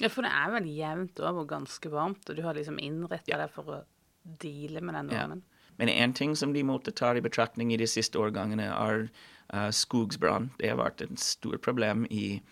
Ja, 0.00 0.08
for 0.08 0.24
det 0.24 0.32
er 0.32 0.52
vel 0.54 0.68
jevnt 0.72 1.20
over 1.26 1.48
ganske 1.48 1.90
varmt, 1.92 2.22
og 2.30 2.38
du 2.38 2.44
har 2.46 2.56
liksom 2.56 2.78
innretta 2.80 3.34
ja. 3.34 3.40
deg 3.42 3.50
for 3.52 3.68
å 3.68 3.80
deale 4.40 4.80
med 4.80 4.96
den 4.96 5.10
varmen? 5.12 5.42
Ja. 5.42 5.49
Men 5.80 5.88
én 5.88 6.12
ting 6.12 6.34
som 6.36 6.52
de 6.52 6.60
måtte 6.60 6.92
ta 6.92 7.14
i 7.16 7.22
betraktning 7.24 7.70
i 7.72 7.78
de 7.80 7.86
siste 7.88 8.20
årgangene, 8.20 8.66
er 8.68 9.06
uh, 9.54 9.70
skogsbrann. 9.72 10.50
Det 10.60 10.68
har 10.68 10.76
vært 10.76 11.00
et 11.00 11.20
stort 11.20 11.62
problem 11.64 12.02
i 12.12 12.42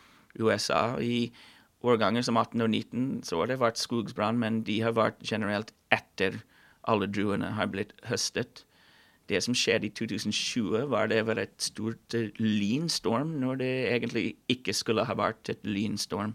USA. 0.40 0.96
I 0.96 1.28
årganger 1.84 2.24
som 2.24 2.38
18 2.40 2.64
og 2.64 2.70
19 2.70 3.10
så 3.28 3.42
har 3.42 3.50
det 3.50 3.58
vært 3.60 3.80
skogsbrann, 3.82 4.40
men 4.40 4.62
de 4.64 4.78
har 4.80 4.96
vært 4.96 5.20
generelt 5.28 5.74
etter 5.92 6.40
alle 6.88 7.04
druene 7.12 7.50
har 7.58 7.68
blitt 7.68 7.92
høstet. 8.08 8.62
Det 9.28 9.42
som 9.44 9.52
skjedde 9.52 9.90
i 9.90 9.92
2020, 9.92 10.86
var 10.88 11.10
det 11.12 11.20
var 11.28 11.42
et 11.42 11.52
stort 11.60 12.16
uh, 12.16 12.30
lynstorm 12.40 13.34
når 13.42 13.60
det 13.60 13.74
egentlig 13.90 14.24
ikke 14.48 14.72
skulle 14.72 15.04
ha 15.04 15.18
vært 15.20 15.52
et 15.52 15.68
lynstorm. 15.68 16.32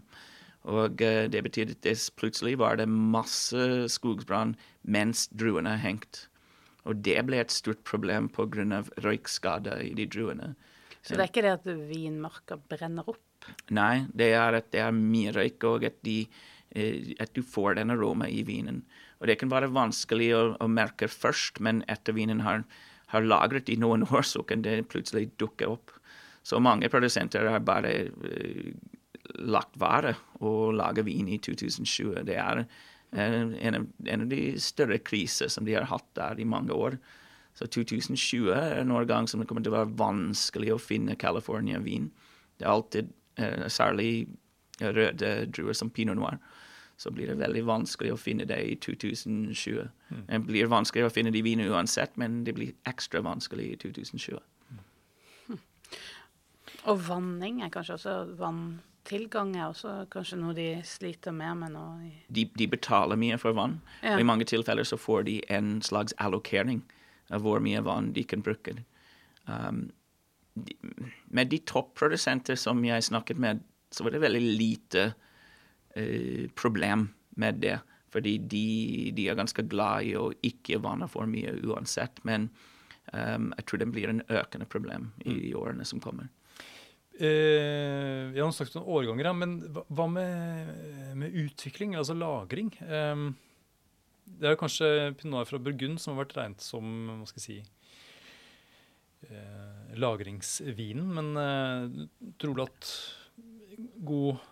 Og 0.62 1.02
uh, 1.02 1.26
det 1.26 1.42
betydde 1.42 1.74
at 1.74 1.82
det 1.90 1.98
plutselig 2.14 2.54
var 2.62 2.78
det 2.78 2.86
masse 2.86 3.90
skogsbrann 3.96 4.54
mens 4.86 5.26
druene 5.34 5.74
hengt. 5.82 6.28
Og 6.84 7.00
det 7.04 7.16
ble 7.26 7.40
et 7.40 7.52
stort 7.52 7.82
problem 7.88 8.28
pga. 8.28 8.82
røykskader 9.04 9.82
i 9.84 9.94
de 9.96 10.06
druene. 10.06 10.54
Så 11.04 11.16
det 11.16 11.22
er 11.22 11.30
ikke 11.30 11.44
det 11.44 11.54
at 11.58 11.66
vinmarka 11.88 12.56
brenner 12.56 13.08
opp? 13.12 13.48
Nei, 13.76 14.06
det 14.16 14.30
er 14.32 14.56
at 14.56 14.70
det 14.72 14.80
er 14.80 14.94
mye 14.96 15.32
røyk, 15.36 15.64
og 15.68 15.84
at, 15.84 15.98
de, 16.06 16.22
eh, 16.72 17.12
at 17.20 17.34
du 17.36 17.42
får 17.44 17.76
den 17.76 17.92
aroma 17.92 18.28
i 18.28 18.40
vinen. 18.46 18.82
Og 19.20 19.28
det 19.28 19.36
kan 19.40 19.52
være 19.52 19.72
vanskelig 19.72 20.30
å, 20.36 20.42
å 20.60 20.68
merke 20.68 21.08
først, 21.12 21.60
men 21.64 21.82
etter 21.92 22.16
vinen 22.16 22.40
har, 22.44 22.64
har, 23.12 23.24
lagret 23.24 23.68
i 23.68 23.76
noen 23.80 24.06
år, 24.08 24.24
så 24.24 24.44
kan 24.48 24.64
det 24.64 24.86
plutselig 24.92 25.30
dukke 25.40 25.68
opp. 25.68 25.92
Så 26.44 26.60
mange 26.60 26.88
produsenter 26.92 27.48
har 27.48 27.60
bare 27.64 27.92
uh, 28.08 28.72
lagt 29.44 29.76
vare 29.80 30.12
og 30.44 30.74
lager 30.76 31.06
vin 31.06 31.28
i 31.32 31.40
2020. 31.40 32.24
Det 32.28 32.36
er 32.40 32.64
en, 33.14 33.74
av, 33.74 33.86
en, 34.06 34.24
av, 34.24 34.28
de 34.28 34.40
større 34.60 34.98
kriser 34.98 35.48
som 35.52 35.66
de 35.66 35.76
har 35.76 35.86
hatt 35.90 36.06
der 36.18 36.40
i 36.40 36.48
mange 36.48 36.74
år. 36.74 36.98
Så 37.54 37.68
2020 37.70 38.50
er 38.50 38.80
en 38.80 38.94
årgang 38.94 39.28
som 39.30 39.40
det 39.40 39.46
kommer 39.48 39.62
til 39.62 39.72
å 39.72 39.78
være 39.78 39.94
vanskelig 39.98 40.72
å 40.74 40.80
finne 40.82 41.18
California-vin. 41.18 42.08
Det 42.58 42.66
er 42.66 42.72
alltid 42.72 43.12
eh, 43.38 43.66
særlig 43.70 44.26
røde 44.82 45.34
druer 45.54 45.76
som 45.78 45.92
pinot 45.94 46.18
noir. 46.18 46.40
Så 46.96 47.10
blir 47.10 47.30
det 47.30 47.38
veldig 47.38 47.64
vanskelig 47.66 48.12
å 48.14 48.18
finne 48.18 48.46
det 48.46 48.58
i 48.62 48.74
2020. 48.82 49.86
Mm. 50.10 50.24
Det 50.28 50.40
blir 50.46 50.70
vanskelig 50.70 51.08
å 51.08 51.14
finne 51.14 51.32
de 51.34 51.42
vinene 51.42 51.70
uansett, 51.74 52.14
men 52.18 52.42
det 52.46 52.54
blir 52.54 52.74
ekstra 52.86 53.22
vanskelig 53.26 53.70
i 53.72 53.78
2020. 53.82 54.38
Mm. 55.50 55.62
Og 56.90 57.02
vanning 57.08 57.62
er 57.64 57.72
kanskje 57.74 57.98
også 57.98 58.16
vanntilgang 59.04 59.56
er 59.56 59.68
også 59.68 60.06
kanskje 60.10 60.38
noe 60.38 60.54
de 60.54 60.80
sliter 60.84 61.32
mer 61.32 61.54
med 61.54 61.72
nå? 61.72 62.10
De, 62.28 62.48
de, 62.56 62.66
betaler 62.66 63.16
mye 63.16 63.36
for 63.38 63.52
vann, 63.52 63.80
ja. 64.02 64.14
og 64.14 64.20
i 64.20 64.24
mange 64.24 64.44
tilfeller 64.44 64.84
så 64.84 64.96
får 64.96 65.24
de 65.24 65.42
en 65.48 65.82
slags 65.82 66.14
allokering 66.18 66.82
av 67.30 67.42
hvor 67.42 67.60
mye 67.60 67.82
vann 67.84 68.12
de 68.12 68.24
kan 68.24 68.42
bruke. 68.42 68.76
Um, 69.46 69.90
de, 70.54 70.74
med 71.28 71.50
de 71.50 71.58
topprodusenter 71.58 72.56
som 72.56 72.82
jeg 72.84 73.04
snakket 73.04 73.38
med, 73.38 73.60
så 73.90 74.04
var 74.04 74.12
det 74.12 74.22
veldig 74.22 74.42
lite 74.58 75.12
uh, 75.96 76.48
problem 76.54 77.10
med 77.36 77.60
det. 77.60 77.80
Fordi 78.10 78.38
de, 78.38 79.10
de, 79.12 79.28
er 79.28 79.34
ganske 79.34 79.62
glad 79.66 80.04
i 80.06 80.14
å 80.16 80.30
ikke 80.42 80.78
vanne 80.80 81.08
for 81.10 81.26
mye 81.26 81.52
uansett. 81.66 82.22
Men 82.22 82.48
um, 83.12 83.52
jeg 83.58 83.66
tror 83.66 83.82
det 83.82 83.90
blir 83.92 84.08
en 84.08 84.22
økende 84.30 84.66
problem 84.66 85.12
i, 85.24 85.50
i 85.50 85.54
årene 85.54 85.84
som 85.84 86.00
kommer. 86.00 86.30
Eh, 87.14 88.34
jeg 88.34 88.42
har 88.42 88.52
snakket 88.54 88.80
om 88.80 88.88
årganger, 88.90 89.30
men 89.38 89.58
hva 89.86 90.06
med, 90.10 90.70
med 91.18 91.36
utvikling, 91.44 91.94
altså 91.98 92.16
lagring? 92.18 92.72
Eh, 92.82 93.28
det 94.24 94.48
er 94.48 94.56
jo 94.56 94.62
kanskje 94.64 94.88
pinot 95.20 95.50
fra 95.50 95.60
Burgund 95.62 96.00
som 96.02 96.14
har 96.14 96.24
vært 96.24 96.36
regnet 96.38 96.64
som 96.64 96.88
hva 97.20 97.28
skal 97.28 97.42
jeg 97.42 97.44
si, 97.44 97.58
eh, 99.28 99.94
lagringsvinen. 100.00 101.12
Men 101.18 101.30
eh, 101.44 102.32
tror 102.40 102.56
du 102.56 102.64
at 102.64 102.90
god 104.04 104.42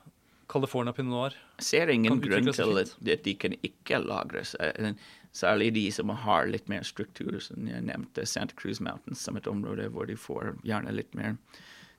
California 0.52 0.92
pinot 0.92 1.12
noir 1.12 1.36
Jeg 1.58 1.64
ser 1.64 1.90
ingen 1.92 2.20
grunn 2.20 2.50
til 2.52 2.78
at, 2.82 2.94
at 3.00 3.26
de 3.26 3.34
kan 3.40 3.56
ikke 3.64 4.02
lagres. 4.04 4.54
Eh, 4.60 4.94
særlig 5.32 5.72
de 5.78 5.86
som 5.94 6.12
har 6.12 6.50
litt 6.50 6.68
mer 6.70 6.84
struktur, 6.86 7.38
som 7.40 7.66
jeg 7.66 7.86
nevnte 7.88 8.26
Santa 8.28 8.54
Cruz 8.58 8.82
Mountains 8.84 9.22
som 9.24 9.38
et 9.40 9.48
område 9.48 9.88
hvor 9.90 10.06
de 10.06 10.18
får 10.20 10.54
gjerne 10.68 10.94
litt 10.94 11.16
mer 11.18 11.38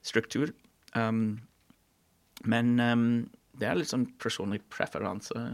struktur. 0.04 0.54
Um, 0.96 1.42
men 2.44 2.80
um, 2.80 3.08
det 3.60 3.70
er 3.70 3.80
litt 3.80 3.92
sånn 3.92 4.08
personlig 4.22 4.62
preferanse. 4.74 5.46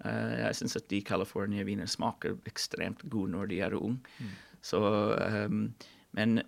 Uh, 0.00 0.32
jeg 0.40 0.60
syns 0.60 0.78
at 0.80 0.88
de 0.92 1.02
California-viner 1.04 1.90
smaker 1.90 2.38
ekstremt 2.48 3.04
gode 3.12 3.34
når 3.34 3.50
de 3.52 3.60
er 3.66 3.76
unge. 3.76 4.00
Mm. 4.18 4.32
Så 4.64 4.80
um, 4.80 5.66
Men 6.16 6.42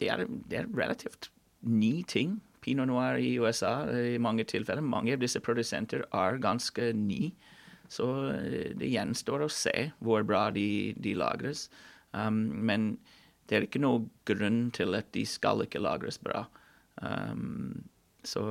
det 0.00 0.08
er, 0.08 0.24
det 0.48 0.62
er, 0.62 0.72
relativt 0.76 1.30
ny 1.60 2.00
ting. 2.08 2.40
Pinot 2.64 2.88
noir 2.88 3.20
i 3.20 3.36
USA 3.40 3.84
i 3.88 4.18
mange 4.20 4.44
tilfeller. 4.48 4.84
Mange 4.84 5.14
av 5.16 5.22
disse 5.22 5.40
produsenter 5.40 6.04
er 6.16 6.40
ganske 6.40 6.92
nye. 6.96 7.32
Så 7.92 8.08
uh, 8.32 8.72
det 8.80 8.92
gjenstår 8.92 9.44
å 9.44 9.52
se 9.52 9.90
hvor 10.00 10.24
bra 10.24 10.48
de, 10.54 10.96
de 10.96 11.16
lagres. 11.18 11.68
Um, 12.12 12.48
men 12.64 12.94
det 13.50 13.58
er 13.58 13.66
ikke 13.66 13.82
noen 13.82 14.06
grunn 14.28 14.60
til 14.74 14.94
at 14.94 15.10
de 15.16 15.24
skal 15.26 15.64
ikke 15.64 15.82
lagres 15.82 16.20
bra. 16.22 16.44
Um, 17.02 17.82
så 18.22 18.44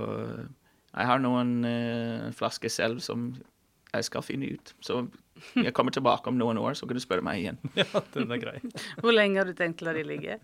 jeg 0.89 1.07
har 1.07 1.21
noen 1.23 1.59
uh, 1.63 2.29
flasker 2.35 2.71
selv 2.73 2.99
som 3.05 3.31
jeg 3.93 4.05
skal 4.05 4.25
finne 4.25 4.51
ut. 4.53 4.73
Så 4.85 5.05
jeg 5.55 5.73
kommer 5.77 5.95
tilbake 5.95 6.29
om 6.29 6.37
noen 6.37 6.59
år, 6.61 6.75
så 6.77 6.89
kan 6.89 6.99
du 6.99 7.03
spørre 7.03 7.25
meg 7.25 7.41
igjen. 7.41 7.61
ja, 7.79 7.87
den 8.13 8.35
er 8.35 8.41
grei. 8.41 8.57
Hvor 9.03 9.15
lenge 9.15 9.41
har 9.41 9.49
du 9.49 9.55
tenkt 9.57 9.83
å 9.83 9.89
la 9.89 9.95
de 9.97 10.05
ligge? 10.05 10.39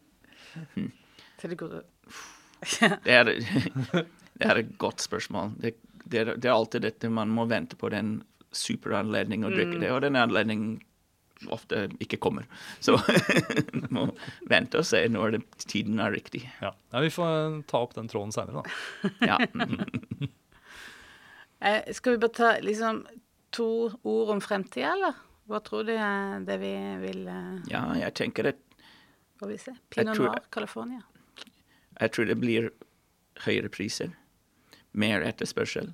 Til 1.42 1.52
det 1.52 1.60
går 1.60 1.76
det, 1.76 3.12
er, 3.12 3.28
det 3.28 4.48
er 4.48 4.62
et 4.62 4.72
godt 4.82 5.04
spørsmål. 5.04 5.52
Det, 5.60 5.76
det, 6.06 6.22
er, 6.22 6.32
det, 6.34 6.48
er, 6.48 6.56
alltid 6.56 6.86
dette 6.88 7.12
man 7.12 7.34
må 7.34 7.44
vente 7.52 7.78
på 7.78 7.92
den 7.94 8.22
superanledningen 8.56 9.50
å 9.50 9.52
drikke 9.52 9.76
mm. 9.76 9.82
det, 9.84 9.92
og 9.92 10.00
den 10.06 10.18
anledningen 10.18 10.78
ofte 11.52 11.86
ikke 12.04 12.20
kommer. 12.22 12.48
Så 12.84 12.98
må 13.96 14.08
vente 14.50 14.80
og 14.82 14.88
se 14.88 15.04
når 15.12 15.38
det, 15.38 15.42
tiden 15.66 16.00
er 16.04 16.16
riktig. 16.16 16.46
Ja. 16.62 16.74
ja. 16.94 17.04
Vi 17.04 17.12
får 17.14 17.62
ta 17.70 17.84
opp 17.86 17.96
den 17.98 18.10
tråden 18.12 18.34
seinere, 18.36 18.64
da. 18.64 19.12
ja. 19.28 19.38
eh, 21.68 21.94
skal 21.96 22.16
vi 22.16 22.24
bare 22.24 22.38
ta 22.38 22.52
liksom 22.64 23.04
to 23.56 23.70
ord 24.04 24.36
om 24.36 24.44
fremtida, 24.44 24.94
eller? 24.96 25.22
Hva 25.46 25.60
tror 25.62 25.86
du 25.86 25.94
er 25.94 26.42
det 26.46 26.58
vi 26.64 26.74
vil 27.04 27.28
eh, 27.30 27.52
Ja, 27.70 27.88
jeg 28.00 28.16
tenker 28.18 28.50
at 28.54 28.62
Får 29.36 29.52
vi 29.52 29.58
se. 29.60 29.74
Pinot 29.92 30.16
Noir, 30.16 30.46
California. 30.50 31.02
Jeg 32.00 32.12
tror 32.16 32.28
det 32.30 32.38
blir 32.40 32.70
høyere 33.44 33.68
priser. 33.68 34.14
Mer 34.96 35.26
etterspørsel. 35.28 35.90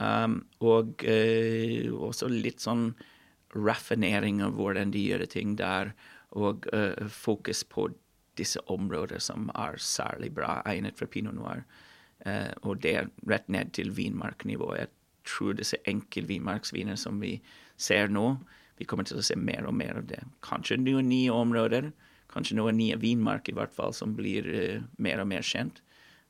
Um, 0.00 0.38
og 0.64 1.04
uh, 1.04 1.90
også 2.08 2.30
litt 2.32 2.64
sånn 2.64 2.94
raffinering 3.54 4.42
av 4.44 4.56
hvordan 4.56 4.92
de 4.94 5.02
gjør 5.02 5.26
ting 5.30 5.56
der, 5.60 5.92
og 6.32 6.66
uh, 6.72 7.08
fokus 7.12 7.62
på 7.68 7.90
disse 8.40 8.60
områder 8.72 9.20
som 9.20 9.50
er 9.58 9.76
særlig 9.76 10.32
bra 10.36 10.60
egnet 10.68 10.96
for 10.98 11.10
pinot 11.10 11.36
noir. 11.36 11.64
Uh, 12.24 12.52
og 12.62 12.80
det 12.84 12.94
er 12.96 13.10
rett 13.28 13.48
ned 13.52 13.74
til 13.76 13.92
vinmarknivå. 13.96 14.72
Jeg 14.78 14.88
tror 15.28 15.58
disse 15.58 15.78
enkeltvinmarksviner 15.88 16.96
som 16.96 17.20
vi 17.22 17.36
ser 17.76 18.08
nå, 18.08 18.36
vi 18.80 18.88
kommer 18.88 19.06
til 19.06 19.20
å 19.20 19.26
se 19.26 19.36
mer 19.36 19.68
og 19.68 19.76
mer 19.76 20.00
av 20.00 20.08
det. 20.08 20.22
Kanskje 20.42 20.80
noen 20.80 21.10
nye 21.12 21.34
områder, 21.34 21.92
kanskje 22.32 22.56
noen 22.56 22.78
nye 22.80 22.96
vinmark 22.98 23.50
i 23.50 23.56
hvert 23.56 23.74
fall, 23.76 23.92
som 23.94 24.16
blir 24.16 24.48
uh, 24.48 24.84
mer 24.96 25.20
og 25.22 25.28
mer 25.34 25.44
kjent. 25.46 25.82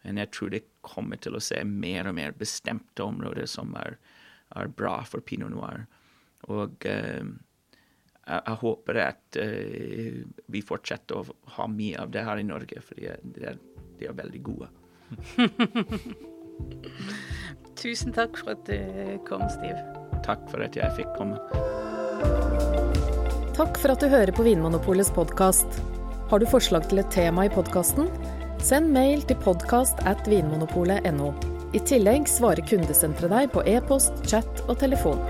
Men 0.02 0.18
jeg 0.18 0.32
tror 0.34 0.50
det 0.50 0.64
kommer 0.82 1.20
til 1.22 1.38
å 1.38 1.42
se 1.42 1.60
mer 1.62 2.08
og 2.10 2.16
mer 2.18 2.34
bestemte 2.34 3.04
områder 3.06 3.46
som 3.46 3.70
er, 3.78 4.00
er 4.58 4.72
bra 4.74 4.98
for 5.06 5.22
pinot 5.22 5.54
noir. 5.54 5.84
Og 6.50 6.86
eh, 6.88 7.22
jeg, 8.26 8.40
jeg, 8.40 8.56
håper 8.62 9.00
at 9.02 9.38
eh, 9.42 10.22
vi 10.50 10.62
fortsetter 10.66 11.20
å 11.20 11.36
ha 11.58 11.68
mye 11.70 12.00
av 12.02 12.10
det 12.14 12.24
her 12.26 12.42
i 12.42 12.46
Norge, 12.46 12.82
for 12.82 12.98
de 12.98 13.10
er, 13.12 13.58
de 13.98 14.08
er 14.08 14.18
veldig 14.18 14.42
gode. 14.46 14.68
Tusen 17.82 18.14
takk 18.14 18.38
for 18.38 18.54
at 18.54 18.66
du 18.68 19.18
kom, 19.28 19.42
Stiv. 19.50 19.78
Takk 20.22 20.44
for 20.50 20.62
at 20.62 20.76
jeg 20.78 20.94
fikk 20.98 21.10
komme. 21.18 21.38
Takk 23.56 23.76
for 23.80 23.92
at 23.92 24.00
du 24.00 24.08
hører 24.08 24.32
på 24.34 24.46
Vinmonopolets 24.46 25.10
podkast. 25.12 25.80
Har 26.30 26.40
du 26.40 26.46
forslag 26.48 26.86
til 26.88 27.02
et 27.02 27.10
tema 27.12 27.44
i 27.44 27.52
podkasten? 27.52 28.08
Send 28.62 28.92
mail 28.94 29.24
til 29.26 29.36
podkast 29.42 30.00
at 30.08 30.28
vinmonopolet.no. 30.30 31.32
I 31.76 31.80
tillegg 31.88 32.28
svarer 32.30 32.64
kundesenteret 32.68 33.32
deg 33.32 33.52
på 33.52 33.64
e-post, 33.68 34.22
chat 34.28 34.62
og 34.68 34.78
telefon. 34.80 35.20